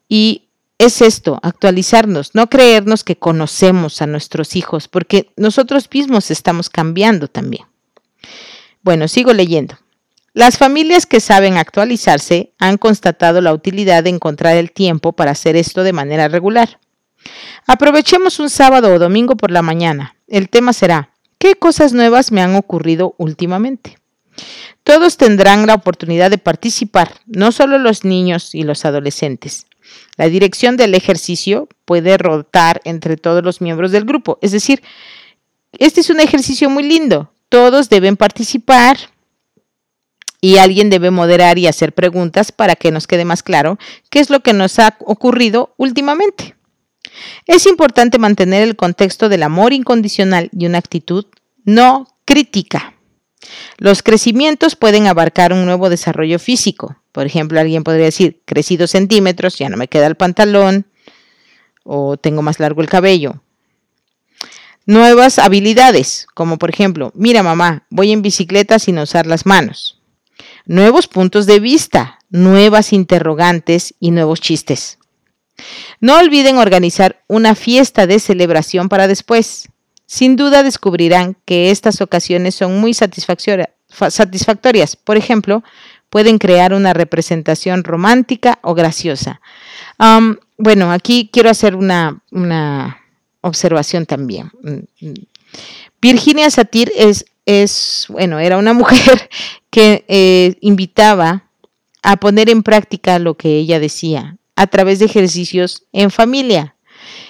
[0.09, 6.69] Y es esto, actualizarnos, no creernos que conocemos a nuestros hijos, porque nosotros mismos estamos
[6.69, 7.67] cambiando también.
[8.81, 9.77] Bueno, sigo leyendo.
[10.33, 15.55] Las familias que saben actualizarse han constatado la utilidad de encontrar el tiempo para hacer
[15.55, 16.77] esto de manera regular.
[17.67, 20.15] Aprovechemos un sábado o domingo por la mañana.
[20.27, 23.97] El tema será, ¿qué cosas nuevas me han ocurrido últimamente?
[24.83, 29.67] Todos tendrán la oportunidad de participar, no solo los niños y los adolescentes.
[30.17, 34.39] La dirección del ejercicio puede rotar entre todos los miembros del grupo.
[34.41, 34.81] Es decir,
[35.77, 37.31] este es un ejercicio muy lindo.
[37.49, 38.97] Todos deben participar
[40.39, 43.77] y alguien debe moderar y hacer preguntas para que nos quede más claro
[44.09, 46.55] qué es lo que nos ha ocurrido últimamente.
[47.45, 51.25] Es importante mantener el contexto del amor incondicional y una actitud
[51.63, 52.95] no crítica.
[53.77, 56.97] Los crecimientos pueden abarcar un nuevo desarrollo físico.
[57.11, 60.85] Por ejemplo, alguien podría decir, crecí dos centímetros, ya no me queda el pantalón,
[61.83, 63.41] o tengo más largo el cabello.
[64.85, 69.99] Nuevas habilidades, como por ejemplo, mira mamá, voy en bicicleta sin usar las manos.
[70.65, 74.99] Nuevos puntos de vista, nuevas interrogantes y nuevos chistes.
[75.99, 79.69] No olviden organizar una fiesta de celebración para después.
[80.05, 84.95] Sin duda descubrirán que estas ocasiones son muy satisfactorias.
[84.95, 85.63] Por ejemplo,
[86.09, 89.41] pueden crear una representación romántica o graciosa.
[90.57, 92.21] bueno, aquí quiero hacer una,
[93.39, 94.51] observación también.
[96.01, 99.29] Virginia Satir es, es, bueno, era una mujer
[99.69, 101.45] que eh, invitaba
[102.03, 106.75] a poner en práctica lo que ella decía a través de ejercicios en familia.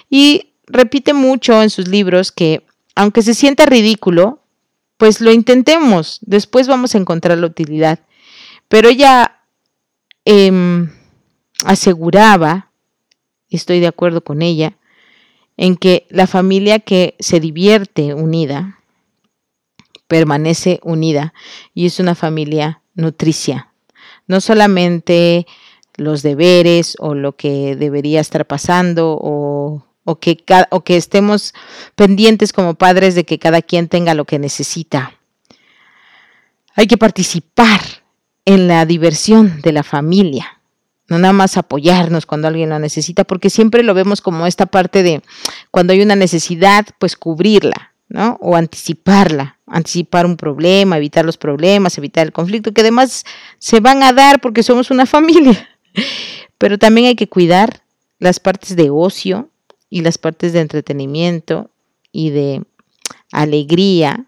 [0.09, 4.43] Y repite mucho en sus libros que, aunque se sienta ridículo,
[4.97, 7.99] pues lo intentemos, después vamos a encontrar la utilidad.
[8.67, 9.43] Pero ella
[10.25, 10.91] em,
[11.63, 12.69] aseguraba,
[13.47, 14.77] y estoy de acuerdo con ella,
[15.55, 18.81] en que la familia que se divierte unida
[20.07, 21.33] permanece unida
[21.73, 23.71] y es una familia nutricia.
[24.27, 25.47] No solamente
[26.01, 29.83] los deberes o lo que debería estar pasando o,
[30.19, 31.53] que, o que estemos
[31.95, 35.13] pendientes como padres de que cada quien tenga lo que necesita.
[36.75, 37.81] Hay que participar
[38.45, 40.59] en la diversión de la familia,
[41.07, 45.03] no nada más apoyarnos cuando alguien lo necesita, porque siempre lo vemos como esta parte
[45.03, 45.21] de
[45.69, 48.37] cuando hay una necesidad, pues cubrirla, ¿no?
[48.41, 53.25] O anticiparla, anticipar un problema, evitar los problemas, evitar el conflicto, que además
[53.59, 55.67] se van a dar porque somos una familia.
[56.57, 57.81] Pero también hay que cuidar
[58.19, 59.49] las partes de ocio
[59.89, 61.69] y las partes de entretenimiento
[62.11, 62.63] y de
[63.31, 64.25] alegría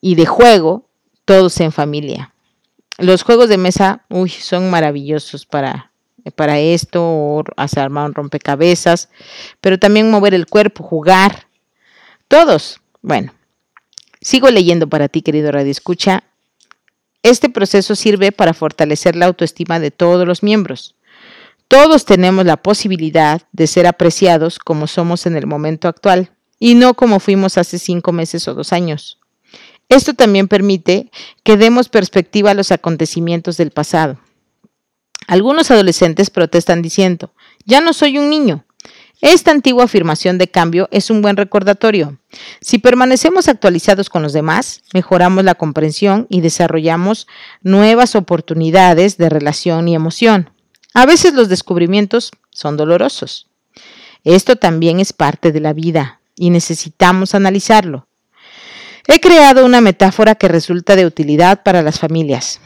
[0.00, 0.86] y de juego,
[1.24, 2.34] todos en familia.
[2.98, 5.90] Los juegos de mesa, uy, son maravillosos para,
[6.36, 9.08] para esto, o hacer armar un rompecabezas,
[9.60, 11.46] pero también mover el cuerpo, jugar,
[12.28, 12.80] todos.
[13.02, 13.32] Bueno,
[14.20, 16.24] sigo leyendo para ti, querido Radio Escucha,
[17.24, 20.94] este proceso sirve para fortalecer la autoestima de todos los miembros.
[21.68, 26.92] Todos tenemos la posibilidad de ser apreciados como somos en el momento actual y no
[26.92, 29.18] como fuimos hace cinco meses o dos años.
[29.88, 31.10] Esto también permite
[31.42, 34.18] que demos perspectiva a los acontecimientos del pasado.
[35.26, 37.32] Algunos adolescentes protestan diciendo,
[37.64, 38.66] ya no soy un niño,
[39.26, 42.18] esta antigua afirmación de cambio es un buen recordatorio.
[42.60, 47.26] Si permanecemos actualizados con los demás, mejoramos la comprensión y desarrollamos
[47.62, 50.50] nuevas oportunidades de relación y emoción.
[50.92, 53.48] A veces los descubrimientos son dolorosos.
[54.24, 58.06] Esto también es parte de la vida y necesitamos analizarlo.
[59.08, 62.60] He creado una metáfora que resulta de utilidad para las familias.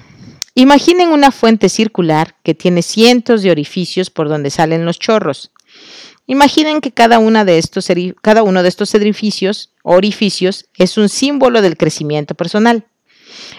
[0.57, 5.53] Imaginen una fuente circular que tiene cientos de orificios por donde salen los chorros.
[6.31, 7.88] Imaginen que cada, una de estos,
[8.21, 12.85] cada uno de estos edificios, orificios es un símbolo del crecimiento personal.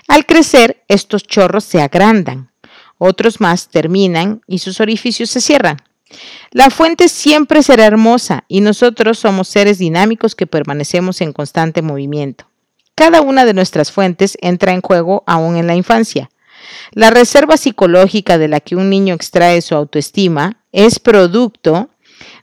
[0.08, 2.51] Al crecer, estos chorros se agrandan,
[2.99, 5.77] otros más terminan y sus orificios se cierran.
[6.51, 12.45] La fuente siempre será hermosa y nosotros somos seres dinámicos que permanecemos en constante movimiento.
[12.93, 16.29] Cada una de nuestras fuentes entra en juego aún en la infancia.
[16.91, 21.89] La reserva psicológica de la que un niño extrae su autoestima es producto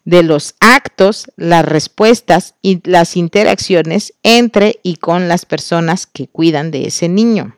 [0.07, 6.71] de los actos, las respuestas y las interacciones entre y con las personas que cuidan
[6.71, 7.57] de ese niño.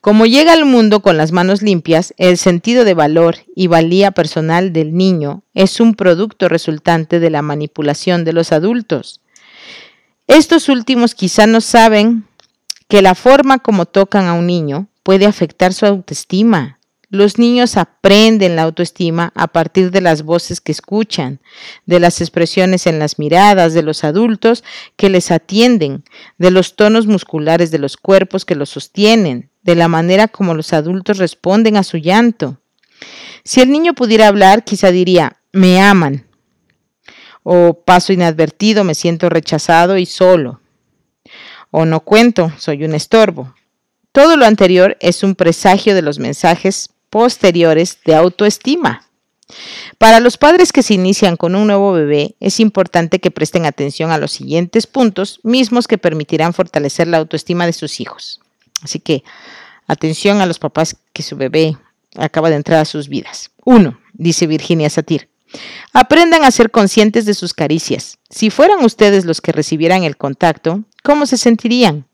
[0.00, 4.72] Como llega al mundo con las manos limpias, el sentido de valor y valía personal
[4.72, 9.20] del niño es un producto resultante de la manipulación de los adultos.
[10.28, 12.24] Estos últimos quizá no saben
[12.88, 16.77] que la forma como tocan a un niño puede afectar su autoestima,
[17.10, 21.40] los niños aprenden la autoestima a partir de las voces que escuchan,
[21.86, 24.62] de las expresiones en las miradas de los adultos
[24.96, 26.04] que les atienden,
[26.36, 30.72] de los tonos musculares de los cuerpos que los sostienen, de la manera como los
[30.74, 32.60] adultos responden a su llanto.
[33.42, 36.26] Si el niño pudiera hablar, quizá diría, me aman,
[37.42, 40.60] o paso inadvertido, me siento rechazado y solo,
[41.70, 43.54] o no cuento, soy un estorbo.
[44.12, 49.08] Todo lo anterior es un presagio de los mensajes posteriores de autoestima.
[49.96, 54.10] Para los padres que se inician con un nuevo bebé, es importante que presten atención
[54.10, 58.40] a los siguientes puntos, mismos que permitirán fortalecer la autoestima de sus hijos.
[58.82, 59.24] Así que,
[59.86, 61.76] atención a los papás que su bebé
[62.16, 63.50] acaba de entrar a sus vidas.
[63.64, 65.28] Uno, dice Virginia Satir,
[65.92, 68.18] aprendan a ser conscientes de sus caricias.
[68.28, 72.06] Si fueran ustedes los que recibieran el contacto, ¿cómo se sentirían?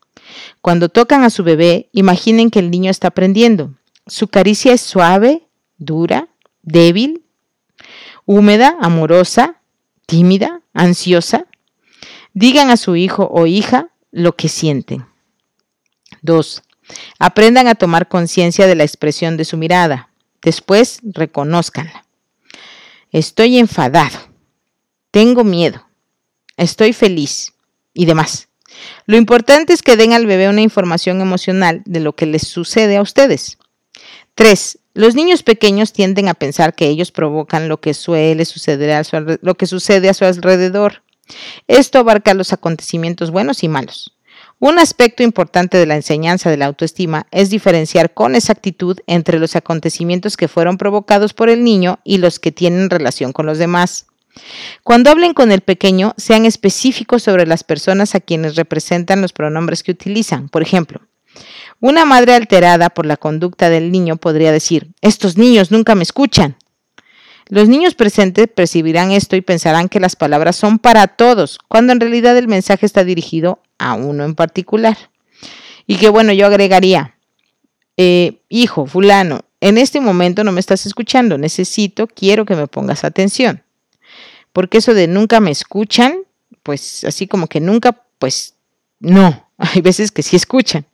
[0.60, 3.74] Cuando tocan a su bebé, imaginen que el niño está aprendiendo.
[4.06, 5.46] Su caricia es suave,
[5.78, 6.28] dura,
[6.62, 7.24] débil,
[8.26, 9.60] húmeda, amorosa,
[10.06, 11.46] tímida, ansiosa.
[12.34, 15.06] Digan a su hijo o hija lo que sienten.
[16.22, 16.62] 2.
[17.18, 20.10] Aprendan a tomar conciencia de la expresión de su mirada.
[20.42, 22.04] Después, reconózcanla.
[23.10, 24.18] Estoy enfadado.
[25.10, 25.86] Tengo miedo.
[26.56, 27.54] Estoy feliz.
[27.94, 28.48] Y demás.
[29.06, 32.96] Lo importante es que den al bebé una información emocional de lo que les sucede
[32.96, 33.56] a ustedes.
[34.34, 34.78] 3.
[34.94, 39.38] Los niños pequeños tienden a pensar que ellos provocan lo que suele suceder a su,
[39.40, 41.02] lo que sucede a su alrededor.
[41.68, 44.14] Esto abarca los acontecimientos buenos y malos.
[44.60, 49.56] Un aspecto importante de la enseñanza de la autoestima es diferenciar con exactitud entre los
[49.56, 54.06] acontecimientos que fueron provocados por el niño y los que tienen relación con los demás.
[54.82, 59.82] Cuando hablen con el pequeño, sean específicos sobre las personas a quienes representan los pronombres
[59.82, 60.48] que utilizan.
[60.48, 61.00] Por ejemplo,
[61.80, 66.56] una madre alterada por la conducta del niño podría decir, estos niños nunca me escuchan.
[67.48, 72.00] Los niños presentes percibirán esto y pensarán que las palabras son para todos, cuando en
[72.00, 74.96] realidad el mensaje está dirigido a uno en particular.
[75.86, 77.16] Y que bueno, yo agregaría,
[77.96, 83.04] eh, hijo, fulano, en este momento no me estás escuchando, necesito, quiero que me pongas
[83.04, 83.62] atención.
[84.52, 86.18] Porque eso de nunca me escuchan,
[86.62, 88.54] pues así como que nunca, pues
[89.00, 90.86] no, hay veces que sí escuchan.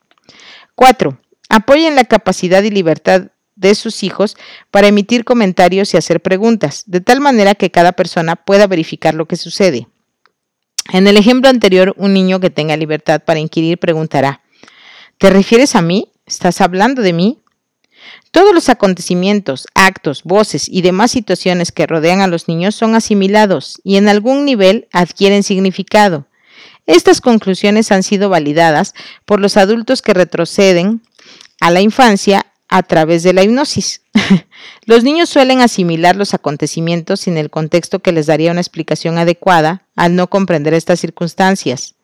[0.80, 1.20] Cuatro,
[1.50, 4.38] apoyen la capacidad y libertad de sus hijos
[4.70, 9.26] para emitir comentarios y hacer preguntas, de tal manera que cada persona pueda verificar lo
[9.26, 9.88] que sucede.
[10.90, 14.40] En el ejemplo anterior, un niño que tenga libertad para inquirir preguntará,
[15.18, 16.12] ¿te refieres a mí?
[16.24, 17.42] ¿Estás hablando de mí?
[18.30, 23.82] Todos los acontecimientos, actos, voces y demás situaciones que rodean a los niños son asimilados
[23.84, 26.29] y en algún nivel adquieren significado.
[26.86, 31.02] Estas conclusiones han sido validadas por los adultos que retroceden
[31.60, 34.02] a la infancia a través de la hipnosis.
[34.86, 39.86] los niños suelen asimilar los acontecimientos sin el contexto que les daría una explicación adecuada
[39.96, 41.96] al no comprender estas circunstancias.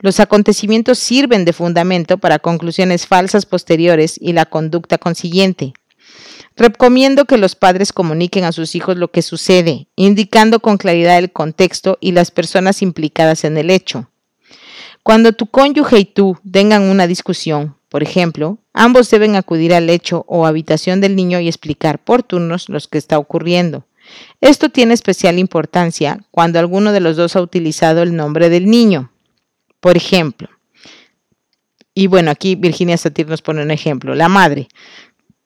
[0.00, 5.72] Los acontecimientos sirven de fundamento para conclusiones falsas posteriores y la conducta consiguiente.
[6.56, 11.30] Recomiendo que los padres comuniquen a sus hijos lo que sucede, indicando con claridad el
[11.30, 14.10] contexto y las personas implicadas en el hecho.
[15.08, 20.26] Cuando tu cónyuge y tú tengan una discusión, por ejemplo, ambos deben acudir al lecho
[20.28, 23.86] o habitación del niño y explicar por turnos lo que está ocurriendo.
[24.42, 29.10] Esto tiene especial importancia cuando alguno de los dos ha utilizado el nombre del niño.
[29.80, 30.50] Por ejemplo,
[31.94, 34.14] y bueno, aquí Virginia Satir nos pone un ejemplo.
[34.14, 34.68] La madre,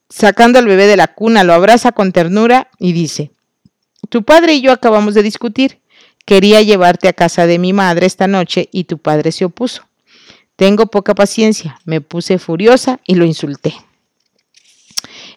[0.08, 3.30] sacando al bebé de la cuna, lo abraza con ternura y dice,
[4.08, 5.81] tu padre y yo acabamos de discutir.
[6.24, 9.88] Quería llevarte a casa de mi madre esta noche y tu padre se opuso.
[10.56, 13.74] Tengo poca paciencia, me puse furiosa y lo insulté.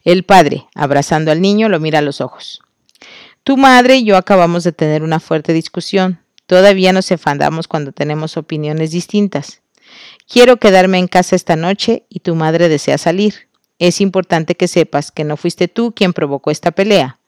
[0.04, 2.62] El padre, abrazando al niño, lo mira a los ojos.
[3.44, 6.20] Tu madre y yo acabamos de tener una fuerte discusión.
[6.46, 9.62] Todavía nos enfadamos cuando tenemos opiniones distintas.
[10.28, 13.48] Quiero quedarme en casa esta noche y tu madre desea salir.
[13.80, 17.20] Es importante que sepas que no fuiste tú quien provocó esta pelea.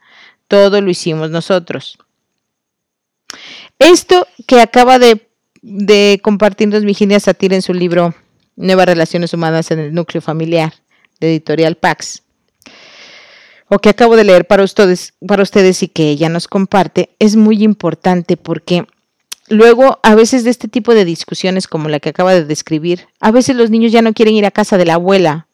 [0.48, 1.98] Todo lo hicimos nosotros.
[3.80, 8.16] Esto que acaba de, compartirnos Virginia Satir en su libro
[8.56, 10.74] Nuevas Relaciones Humanas en el Núcleo Familiar,
[11.20, 12.24] de Editorial Pax,
[13.70, 17.36] o que acabo de leer para ustedes, para ustedes y que ella nos comparte, es
[17.36, 18.88] muy importante porque
[19.48, 23.32] luego a veces de este tipo de discusiones como la que acaba de describir, a
[23.32, 25.48] veces los niños ya no quieren ir a casa de la abuela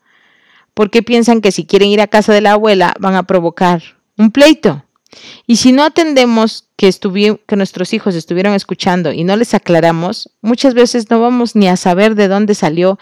[0.74, 3.82] porque piensan que si quieren ir a casa de la abuela van a provocar
[4.18, 4.83] un pleito.
[5.48, 6.92] Y si no atendemos que,
[7.46, 11.78] que nuestros hijos estuvieron escuchando y no les aclaramos, muchas veces no vamos ni a
[11.78, 13.00] saber de dónde salió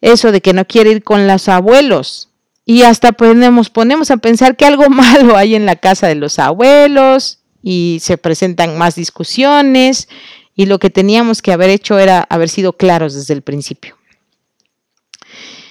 [0.00, 2.28] eso de que no quiere ir con los abuelos.
[2.64, 6.38] Y hasta ponemos, ponemos a pensar que algo malo hay en la casa de los
[6.38, 10.08] abuelos y se presentan más discusiones
[10.54, 13.96] y lo que teníamos que haber hecho era haber sido claros desde el principio.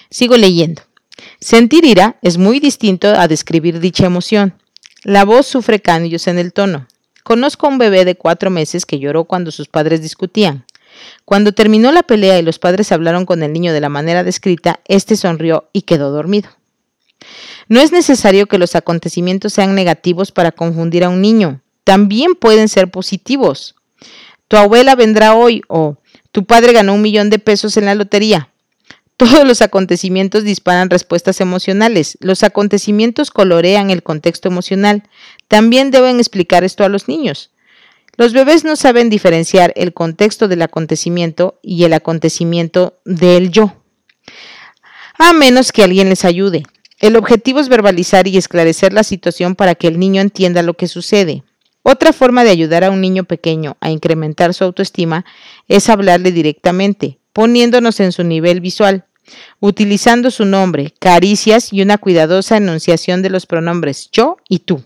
[0.09, 0.81] Sigo leyendo.
[1.39, 4.53] Sentir ira es muy distinto a describir dicha emoción.
[5.03, 6.87] La voz sufre cambios en el tono.
[7.23, 10.65] Conozco a un bebé de cuatro meses que lloró cuando sus padres discutían.
[11.25, 14.79] Cuando terminó la pelea y los padres hablaron con el niño de la manera descrita,
[14.87, 16.49] éste sonrió y quedó dormido.
[17.67, 21.61] No es necesario que los acontecimientos sean negativos para confundir a un niño.
[21.83, 23.75] También pueden ser positivos.
[24.47, 25.97] Tu abuela vendrá hoy o
[26.31, 28.51] tu padre ganó un millón de pesos en la lotería.
[29.17, 32.19] Todos los acontecimientos disparan respuestas emocionales.
[32.21, 35.03] Los acontecimientos colorean el contexto emocional.
[35.47, 37.51] También deben explicar esto a los niños.
[38.15, 43.75] Los bebés no saben diferenciar el contexto del acontecimiento y el acontecimiento del yo,
[45.19, 46.63] a menos que alguien les ayude.
[46.99, 50.87] El objetivo es verbalizar y esclarecer la situación para que el niño entienda lo que
[50.87, 51.43] sucede.
[51.83, 55.23] Otra forma de ayudar a un niño pequeño a incrementar su autoestima
[55.67, 59.05] es hablarle directamente, poniéndonos en su nivel visual,
[59.59, 64.83] utilizando su nombre, caricias y una cuidadosa enunciación de los pronombres yo y tú.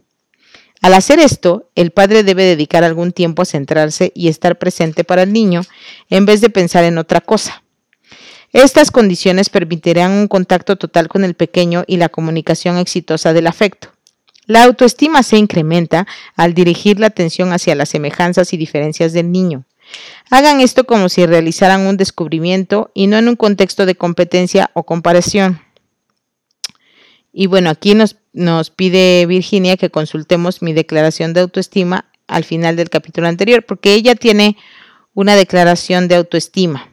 [0.81, 5.23] Al hacer esto, el padre debe dedicar algún tiempo a centrarse y estar presente para
[5.23, 5.61] el niño
[6.09, 7.63] en vez de pensar en otra cosa.
[8.51, 13.93] Estas condiciones permitirán un contacto total con el pequeño y la comunicación exitosa del afecto.
[14.45, 19.63] La autoestima se incrementa al dirigir la atención hacia las semejanzas y diferencias del niño.
[20.29, 24.83] Hagan esto como si realizaran un descubrimiento y no en un contexto de competencia o
[24.83, 25.61] comparación.
[27.33, 32.75] Y bueno, aquí nos, nos pide Virginia que consultemos mi declaración de autoestima al final
[32.75, 34.57] del capítulo anterior, porque ella tiene
[35.13, 36.89] una declaración de autoestima.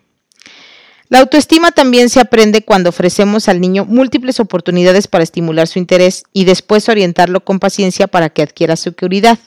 [1.09, 6.24] La autoestima también se aprende cuando ofrecemos al niño múltiples oportunidades para estimular su interés
[6.34, 9.38] y después orientarlo con paciencia para que adquiera seguridad.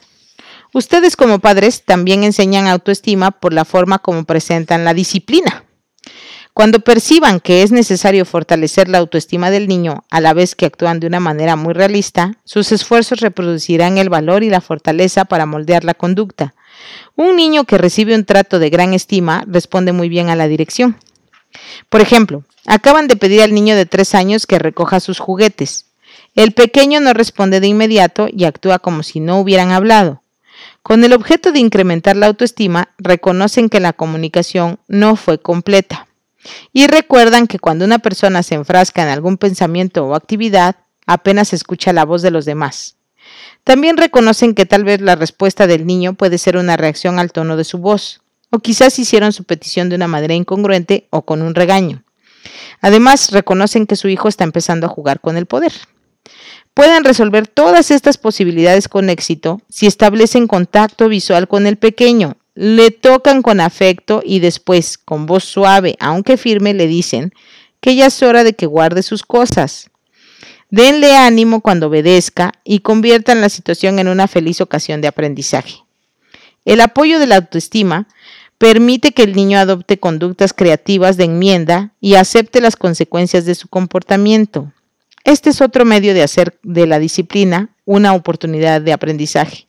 [0.73, 5.65] Ustedes como padres también enseñan autoestima por la forma como presentan la disciplina.
[6.53, 10.99] Cuando perciban que es necesario fortalecer la autoestima del niño a la vez que actúan
[10.99, 15.85] de una manera muy realista, sus esfuerzos reproducirán el valor y la fortaleza para moldear
[15.85, 16.53] la conducta.
[17.15, 20.97] Un niño que recibe un trato de gran estima responde muy bien a la dirección.
[21.89, 25.87] Por ejemplo, acaban de pedir al niño de tres años que recoja sus juguetes.
[26.35, 30.21] El pequeño no responde de inmediato y actúa como si no hubieran hablado.
[30.83, 36.07] Con el objeto de incrementar la autoestima, reconocen que la comunicación no fue completa.
[36.73, 41.93] Y recuerdan que cuando una persona se enfrasca en algún pensamiento o actividad, apenas escucha
[41.93, 42.95] la voz de los demás.
[43.63, 47.57] También reconocen que tal vez la respuesta del niño puede ser una reacción al tono
[47.57, 51.53] de su voz o quizás hicieron su petición de una manera incongruente o con un
[51.53, 52.03] regaño.
[52.81, 55.73] Además, reconocen que su hijo está empezando a jugar con el poder.
[56.73, 62.91] Pueden resolver todas estas posibilidades con éxito si establecen contacto visual con el pequeño, le
[62.91, 67.33] tocan con afecto y después, con voz suave, aunque firme, le dicen
[67.79, 69.89] que ya es hora de que guarde sus cosas.
[70.69, 75.83] Denle ánimo cuando obedezca y conviertan la situación en una feliz ocasión de aprendizaje.
[76.63, 78.07] El apoyo de la autoestima
[78.57, 83.67] permite que el niño adopte conductas creativas de enmienda y acepte las consecuencias de su
[83.67, 84.71] comportamiento.
[85.23, 89.67] Este es otro medio de hacer de la disciplina una oportunidad de aprendizaje.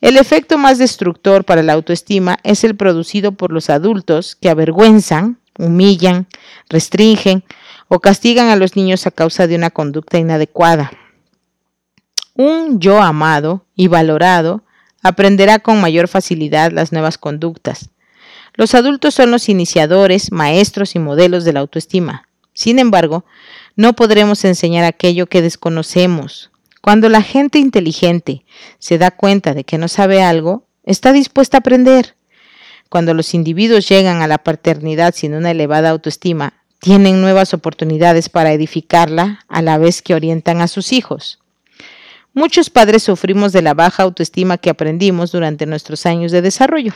[0.00, 5.38] El efecto más destructor para la autoestima es el producido por los adultos que avergüenzan,
[5.58, 6.26] humillan,
[6.68, 7.44] restringen
[7.88, 10.90] o castigan a los niños a causa de una conducta inadecuada.
[12.34, 14.64] Un yo amado y valorado
[15.02, 17.90] aprenderá con mayor facilidad las nuevas conductas,
[18.54, 22.28] los adultos son los iniciadores, maestros y modelos de la autoestima.
[22.52, 23.24] Sin embargo,
[23.76, 26.50] no podremos enseñar aquello que desconocemos.
[26.80, 28.44] Cuando la gente inteligente
[28.78, 32.16] se da cuenta de que no sabe algo, está dispuesta a aprender.
[32.88, 38.52] Cuando los individuos llegan a la paternidad sin una elevada autoestima, tienen nuevas oportunidades para
[38.52, 41.38] edificarla a la vez que orientan a sus hijos.
[42.34, 46.94] Muchos padres sufrimos de la baja autoestima que aprendimos durante nuestros años de desarrollo.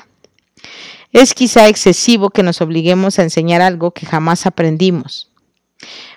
[1.12, 5.30] Es quizá excesivo que nos obliguemos a enseñar algo que jamás aprendimos.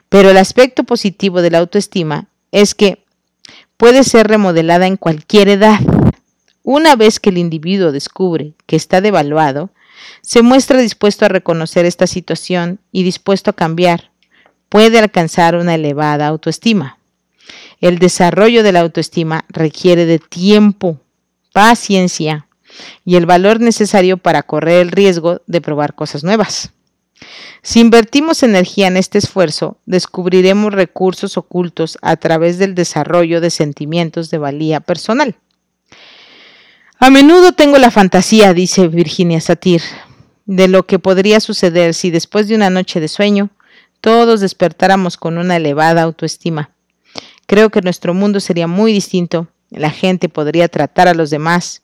[0.09, 3.05] Pero el aspecto positivo de la autoestima es que
[3.77, 5.79] puede ser remodelada en cualquier edad.
[6.63, 9.69] Una vez que el individuo descubre que está devaluado,
[10.21, 14.11] se muestra dispuesto a reconocer esta situación y dispuesto a cambiar.
[14.67, 16.97] Puede alcanzar una elevada autoestima.
[17.81, 20.99] El desarrollo de la autoestima requiere de tiempo,
[21.53, 22.47] paciencia,
[23.05, 26.71] y el valor necesario para correr el riesgo de probar cosas nuevas.
[27.61, 34.29] Si invertimos energía en este esfuerzo, descubriremos recursos ocultos a través del desarrollo de sentimientos
[34.29, 35.35] de valía personal.
[36.99, 39.81] A menudo tengo la fantasía, dice Virginia Satir,
[40.45, 43.49] de lo que podría suceder si después de una noche de sueño
[44.01, 46.71] todos despertáramos con una elevada autoestima.
[47.45, 49.47] Creo que nuestro mundo sería muy distinto.
[49.69, 51.83] La gente podría tratar a los demás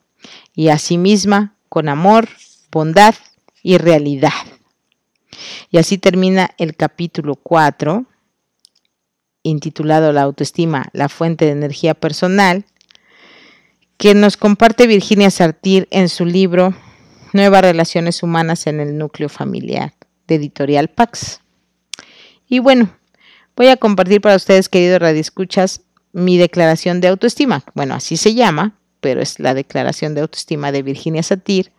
[0.53, 2.29] y a sí misma con amor,
[2.71, 3.15] bondad
[3.63, 4.44] y realidad.
[5.69, 8.05] Y así termina el capítulo 4,
[9.43, 12.65] intitulado La autoestima, la fuente de energía personal,
[13.97, 16.75] que nos comparte Virginia Sartir en su libro
[17.33, 19.93] Nuevas Relaciones Humanas en el Núcleo Familiar,
[20.27, 21.41] de Editorial Pax.
[22.47, 22.95] Y bueno,
[23.55, 25.81] voy a compartir para ustedes, queridos radioescuchas,
[26.11, 27.63] mi declaración de autoestima.
[27.73, 31.71] Bueno, así se llama, pero es la declaración de autoestima de Virginia Satir.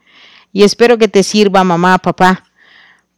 [0.52, 2.44] Y espero que te sirva, mamá, papá,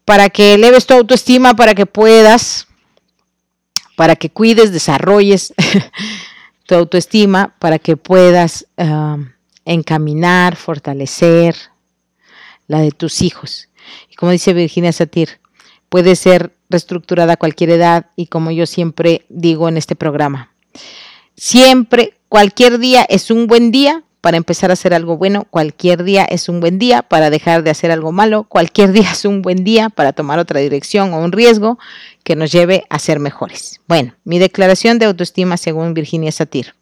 [0.08, 2.66] para que eleves tu autoestima, para que puedas,
[3.94, 5.52] para que cuides, desarrolles
[6.66, 9.28] tu autoestima, para que puedas um,
[9.66, 11.56] encaminar, fortalecer
[12.68, 13.68] la de tus hijos.
[14.10, 15.40] Y como dice Virginia Satir,
[15.90, 20.54] puede ser reestructurada a cualquier edad y como yo siempre digo en este programa,
[21.36, 26.24] siempre Cualquier día es un buen día para empezar a hacer algo bueno, cualquier día
[26.24, 29.64] es un buen día para dejar de hacer algo malo, cualquier día es un buen
[29.64, 31.78] día para tomar otra dirección o un riesgo
[32.24, 33.80] que nos lleve a ser mejores.
[33.86, 36.74] Bueno, mi declaración de autoestima según Virginia Satir.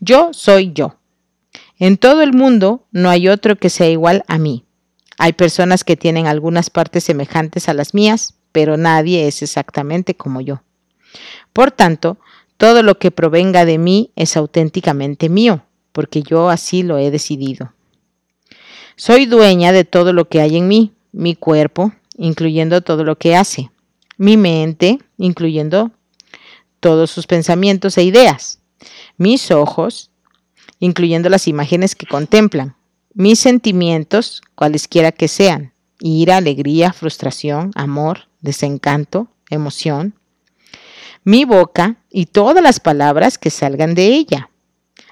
[0.00, 0.96] Yo soy yo.
[1.78, 4.64] En todo el mundo no hay otro que sea igual a mí.
[5.18, 10.40] Hay personas que tienen algunas partes semejantes a las mías, pero nadie es exactamente como
[10.40, 10.62] yo.
[11.52, 12.18] Por tanto,
[12.56, 17.72] todo lo que provenga de mí es auténticamente mío, porque yo así lo he decidido.
[18.96, 23.36] Soy dueña de todo lo que hay en mí, mi cuerpo, incluyendo todo lo que
[23.36, 23.70] hace,
[24.16, 25.92] mi mente, incluyendo
[26.80, 28.60] todos sus pensamientos e ideas,
[29.16, 30.10] mis ojos,
[30.80, 32.76] incluyendo las imágenes que contemplan,
[33.14, 40.14] mis sentimientos, cualesquiera que sean, ira, alegría, frustración, amor, desencanto, emoción,
[41.24, 44.50] mi boca y todas las palabras que salgan de ella,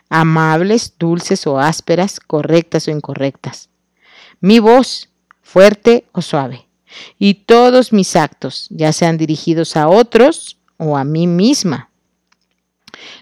[0.08, 3.68] amables, dulces o ásperas, correctas o incorrectas,
[4.40, 5.08] mi voz,
[5.42, 6.66] fuerte o suave,
[7.18, 11.90] y todos mis actos, ya sean dirigidos a otros o a mí misma.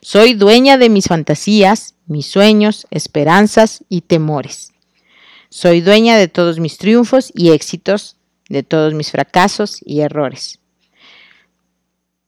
[0.01, 4.72] Soy dueña de mis fantasías, mis sueños, esperanzas y temores.
[5.49, 8.16] Soy dueña de todos mis triunfos y éxitos,
[8.49, 10.59] de todos mis fracasos y errores.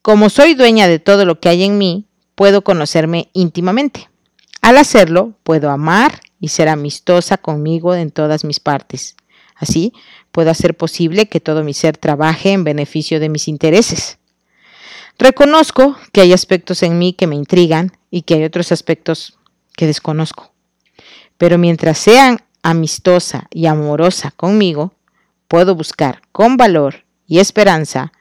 [0.03, 4.09] Como soy dueña de todo lo que hay en mí, puedo conocerme íntimamente.
[4.67, 9.14] Al hacerlo, puedo amar y ser amistosa conmigo en todas mis partes.
[9.55, 9.93] Así,
[10.33, 14.19] puedo hacer posible que todo mi ser trabaje en beneficio de mis intereses.
[15.21, 19.39] Reconozco que hay aspectos en mí que me intrigan y que hay otros aspectos
[19.77, 20.51] que desconozco.
[21.39, 24.95] Pero mientras sean amistosa y amorosa conmigo,
[25.47, 28.12] puedo buscar con valor y esperanza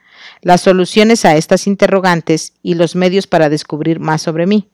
[0.42, 4.68] las soluciones a estas interrogantes y los medios para descubrir más sobre mí.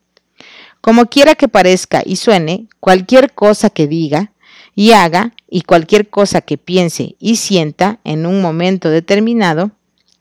[0.82, 4.32] Como quiera que parezca y suene, cualquier cosa que diga
[4.74, 9.70] y haga y cualquier cosa que piense y sienta en un momento determinado,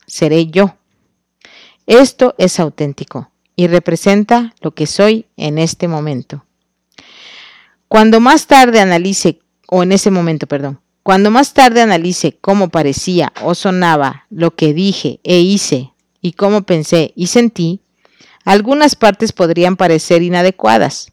[0.05, 0.75] seré yo.
[1.87, 6.45] Esto es auténtico y representa lo que soy en este momento.
[7.87, 13.33] Cuando más tarde analice, o en ese momento, perdón, cuando más tarde analice cómo parecía
[13.41, 15.91] o sonaba lo que dije e hice
[16.21, 17.81] y cómo pensé y sentí,
[18.43, 21.11] algunas partes podrían parecer inadecuadas.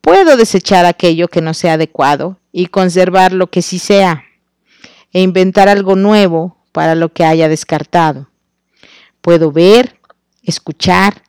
[0.00, 4.24] Puedo desechar aquello que no sea adecuado y conservar lo que sí sea,
[5.12, 8.30] e inventar algo nuevo para lo que haya descartado.
[9.20, 9.98] Puedo ver,
[10.42, 11.22] escuchar,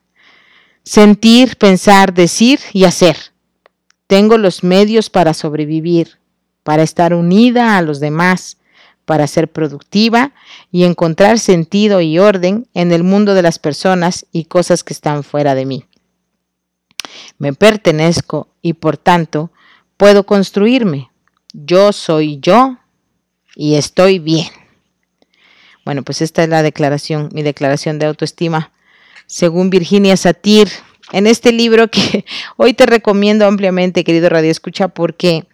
[0.82, 3.16] sentir, pensar, decir y hacer.
[4.06, 6.20] Tengo los medios para sobrevivir
[6.62, 8.58] para estar unida a los demás,
[9.10, 10.30] para ser productiva
[10.70, 15.24] y encontrar sentido y orden en el mundo de las personas y cosas que están
[15.24, 15.84] fuera de mí.
[17.36, 19.50] Me pertenezco y por tanto
[19.96, 21.10] puedo construirme.
[21.52, 22.76] Yo soy yo
[23.56, 24.46] y estoy bien.
[25.84, 28.70] Bueno, pues esta es la declaración, mi declaración de autoestima,
[29.26, 30.68] según Virginia Satir,
[31.10, 32.24] en este libro que
[32.56, 35.48] hoy te recomiendo ampliamente, querido Radio Escucha, porque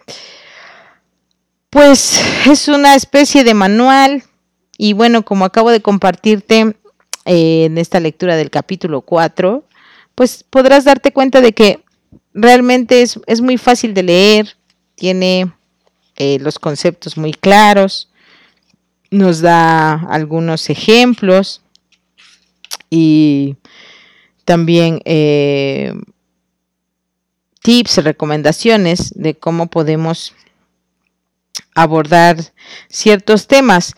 [1.77, 4.23] pues es una especie de manual
[4.79, 6.75] y bueno, como acabo de compartirte
[7.27, 9.63] eh, en esta lectura del capítulo 4,
[10.15, 11.85] pues podrás darte cuenta de que
[12.33, 14.57] realmente es, muy fácil de leer,
[14.95, 15.53] tiene
[16.17, 18.09] eh, los conceptos muy claros,
[19.11, 21.61] nos da algunos ejemplos
[22.89, 23.57] y
[24.47, 25.93] también eh,
[27.61, 30.33] tips, recomendaciones de cómo podemos
[31.77, 32.39] abordar
[32.89, 33.95] ciertos temas.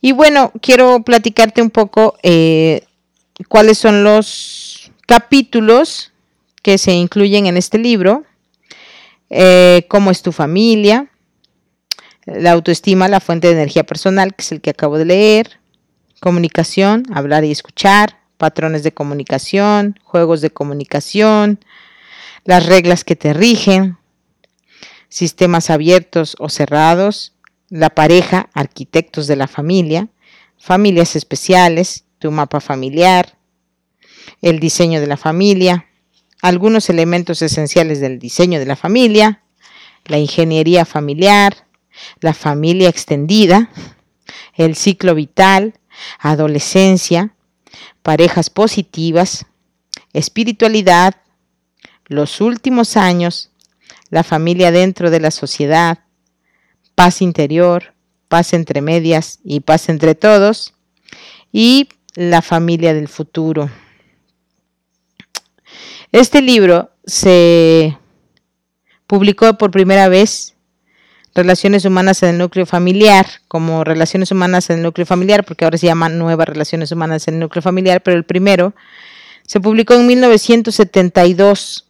[0.00, 2.86] Y bueno, quiero platicarte un poco eh,
[3.48, 6.12] cuáles son los capítulos
[6.62, 8.24] que se incluyen en este libro,
[9.30, 11.10] eh, cómo es tu familia,
[12.24, 15.58] la autoestima, la fuente de energía personal, que es el que acabo de leer,
[16.20, 21.58] comunicación, hablar y escuchar, patrones de comunicación, juegos de comunicación,
[22.44, 23.97] las reglas que te rigen,
[25.08, 27.34] sistemas abiertos o cerrados,
[27.68, 30.08] la pareja, arquitectos de la familia,
[30.58, 33.38] familias especiales, tu mapa familiar,
[34.42, 35.86] el diseño de la familia,
[36.42, 39.42] algunos elementos esenciales del diseño de la familia,
[40.06, 41.66] la ingeniería familiar,
[42.20, 43.70] la familia extendida,
[44.54, 45.74] el ciclo vital,
[46.18, 47.34] adolescencia,
[48.02, 49.46] parejas positivas,
[50.12, 51.16] espiritualidad,
[52.06, 53.50] los últimos años,
[54.10, 55.98] la familia dentro de la sociedad,
[56.94, 57.94] paz interior,
[58.28, 60.74] paz entre medias y paz entre todos,
[61.52, 63.70] y la familia del futuro.
[66.12, 67.96] Este libro se
[69.06, 70.54] publicó por primera vez
[71.34, 75.78] Relaciones Humanas en el Núcleo Familiar, como Relaciones Humanas en el Núcleo Familiar, porque ahora
[75.78, 78.74] se llama Nuevas Relaciones Humanas en el Núcleo Familiar, pero el primero
[79.46, 81.87] se publicó en 1972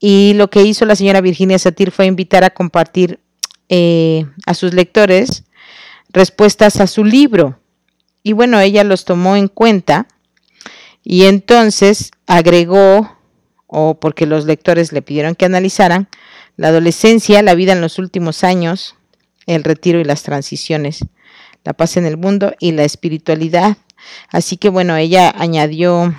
[0.00, 3.20] y lo que hizo la señora Virginia Satir fue invitar a compartir
[3.68, 5.44] eh, a sus lectores
[6.10, 7.60] respuestas a su libro.
[8.22, 10.06] Y bueno, ella los tomó en cuenta
[11.02, 13.16] y entonces agregó,
[13.66, 16.08] o porque los lectores le pidieron que analizaran,
[16.56, 18.96] la adolescencia, la vida en los últimos años,
[19.46, 21.04] el retiro y las transiciones,
[21.64, 23.76] la paz en el mundo y la espiritualidad.
[24.30, 26.14] Así que bueno, ella añadió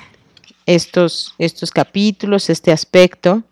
[0.66, 3.44] estos, estos capítulos, este aspecto.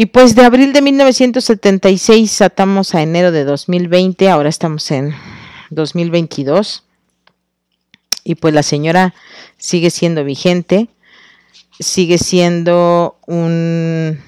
[0.00, 5.12] Y pues de abril de 1976 atamos a enero de 2020, ahora estamos en
[5.70, 6.84] 2022.
[8.22, 9.12] Y pues la señora
[9.56, 10.86] sigue siendo vigente,
[11.80, 14.20] sigue siendo un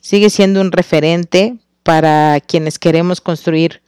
[0.00, 3.82] sigue siendo un referente para quienes queremos construir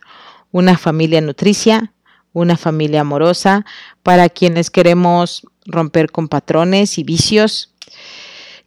[0.50, 1.92] una familia nutricia,
[2.32, 3.66] una familia amorosa,
[4.02, 7.72] para quienes queremos romper con patrones y vicios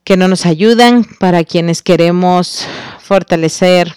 [0.09, 2.65] que no nos ayudan, para quienes queremos
[2.99, 3.93] fortalecer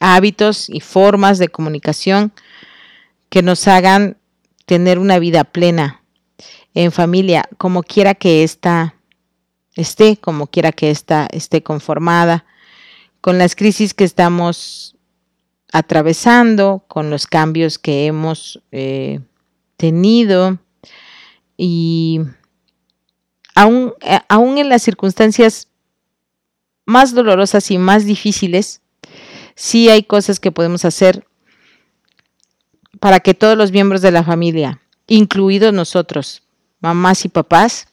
[0.00, 2.32] hábitos y formas de comunicación
[3.28, 4.16] que nos hagan
[4.66, 6.02] tener una vida plena
[6.74, 8.96] en familia, como quiera que ésta
[9.76, 12.44] esté, como quiera que ésta esté conformada,
[13.20, 14.96] con las crisis que estamos
[15.72, 19.20] atravesando, con los cambios que hemos eh,
[19.76, 20.58] tenido
[21.56, 22.22] y
[23.58, 25.68] aún, eh, aún en las circunstancias
[26.86, 28.80] más dolorosas y más difíciles,
[29.56, 31.26] sí hay cosas que podemos hacer
[33.00, 36.42] para que todos los miembros de la familia, incluidos nosotros,
[36.80, 37.88] mamás y papás,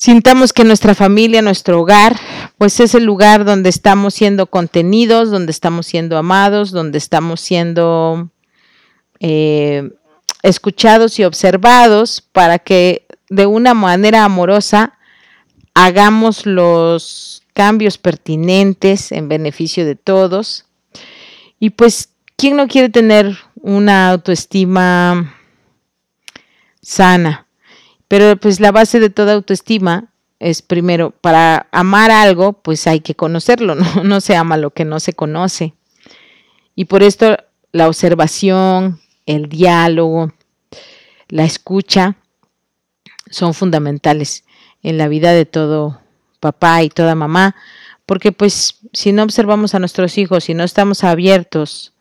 [0.00, 2.18] Sintamos que nuestra familia, nuestro hogar,
[2.56, 8.30] pues es el lugar donde estamos siendo contenidos, donde estamos siendo amados, donde estamos siendo
[9.18, 9.90] eh,
[10.42, 14.98] escuchados y observados para que de una manera amorosa
[15.74, 20.66] hagamos los cambios pertinentes en beneficio de todos.
[21.58, 25.34] Y pues, ¿quién no quiere tener una autoestima
[26.82, 27.46] sana?
[28.08, 33.14] Pero pues la base de toda autoestima es primero, para amar algo, pues hay que
[33.14, 34.02] conocerlo, ¿no?
[34.02, 35.74] No se ama lo que no se conoce.
[36.74, 37.36] Y por esto
[37.72, 40.32] la observación, el diálogo,
[41.28, 42.16] la escucha
[43.30, 44.44] son fundamentales
[44.82, 46.00] en la vida de todo
[46.40, 47.54] papá y toda mamá,
[48.06, 51.94] porque pues si no observamos a nuestros hijos, si no estamos abiertos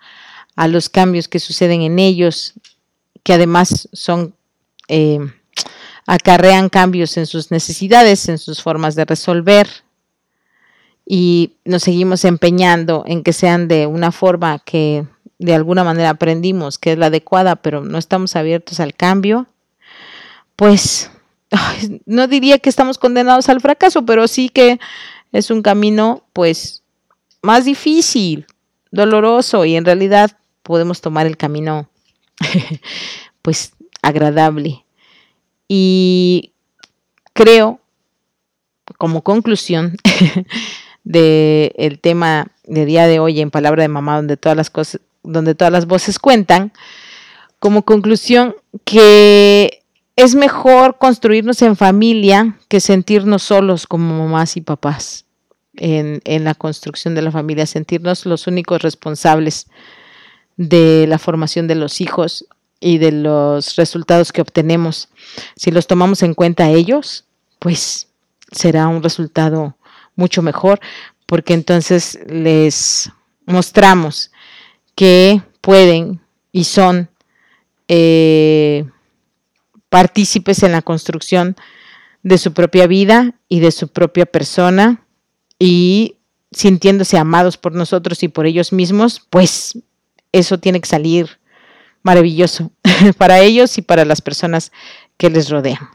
[0.55, 2.53] a los cambios que suceden en ellos,
[3.23, 4.33] que además son
[4.87, 5.19] eh,
[6.05, 9.69] acarrean cambios en sus necesidades, en sus formas de resolver
[11.05, 15.05] y nos seguimos empeñando en que sean de una forma que
[15.37, 19.47] de alguna manera aprendimos que es la adecuada, pero no estamos abiertos al cambio,
[20.55, 21.11] pues
[22.05, 24.79] no diría que estamos condenados al fracaso, pero sí que
[25.31, 26.83] es un camino pues
[27.41, 28.45] más difícil,
[28.91, 30.31] doloroso y en realidad
[30.63, 31.89] podemos tomar el camino
[33.41, 34.85] pues agradable.
[35.67, 36.53] Y
[37.33, 37.79] creo,
[38.97, 39.95] como conclusión
[41.03, 45.01] del el tema de día de hoy en Palabra de Mamá, donde todas las cosas,
[45.23, 46.71] donde todas las voces cuentan,
[47.59, 49.78] como conclusión que
[50.19, 55.25] es mejor construirnos en familia que sentirnos solos como mamás y papás
[55.77, 59.67] en, en, la construcción de la familia, sentirnos los únicos responsables
[60.57, 62.45] de la formación de los hijos
[62.81, 65.07] y de los resultados que obtenemos.
[65.55, 67.23] Si los tomamos en cuenta ellos,
[67.59, 68.09] pues
[68.51, 69.77] será un resultado
[70.17, 70.81] mucho mejor
[71.27, 73.09] porque entonces les
[73.45, 74.31] mostramos
[74.95, 76.19] que pueden
[76.51, 77.09] y son
[77.87, 78.85] eh,
[79.89, 81.55] partícipes en la construcción
[82.23, 85.05] de su propia vida y de su propia persona
[85.57, 86.17] y
[86.51, 89.77] sintiéndose amados por nosotros y por ellos mismos, pues
[90.31, 91.39] eso tiene que salir
[92.03, 92.71] maravilloso
[93.17, 94.71] para ellos y para las personas
[95.17, 95.89] que les rodean.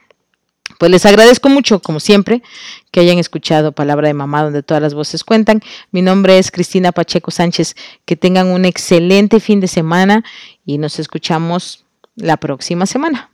[0.79, 2.43] Pues les agradezco mucho, como siempre,
[2.91, 5.61] que hayan escuchado Palabra de Mamá, donde todas las voces cuentan.
[5.93, 7.77] Mi nombre es Cristina Pacheco Sánchez.
[8.05, 10.25] Que tengan un excelente fin de semana
[10.65, 11.85] y nos escuchamos
[12.17, 13.34] la próxima semana.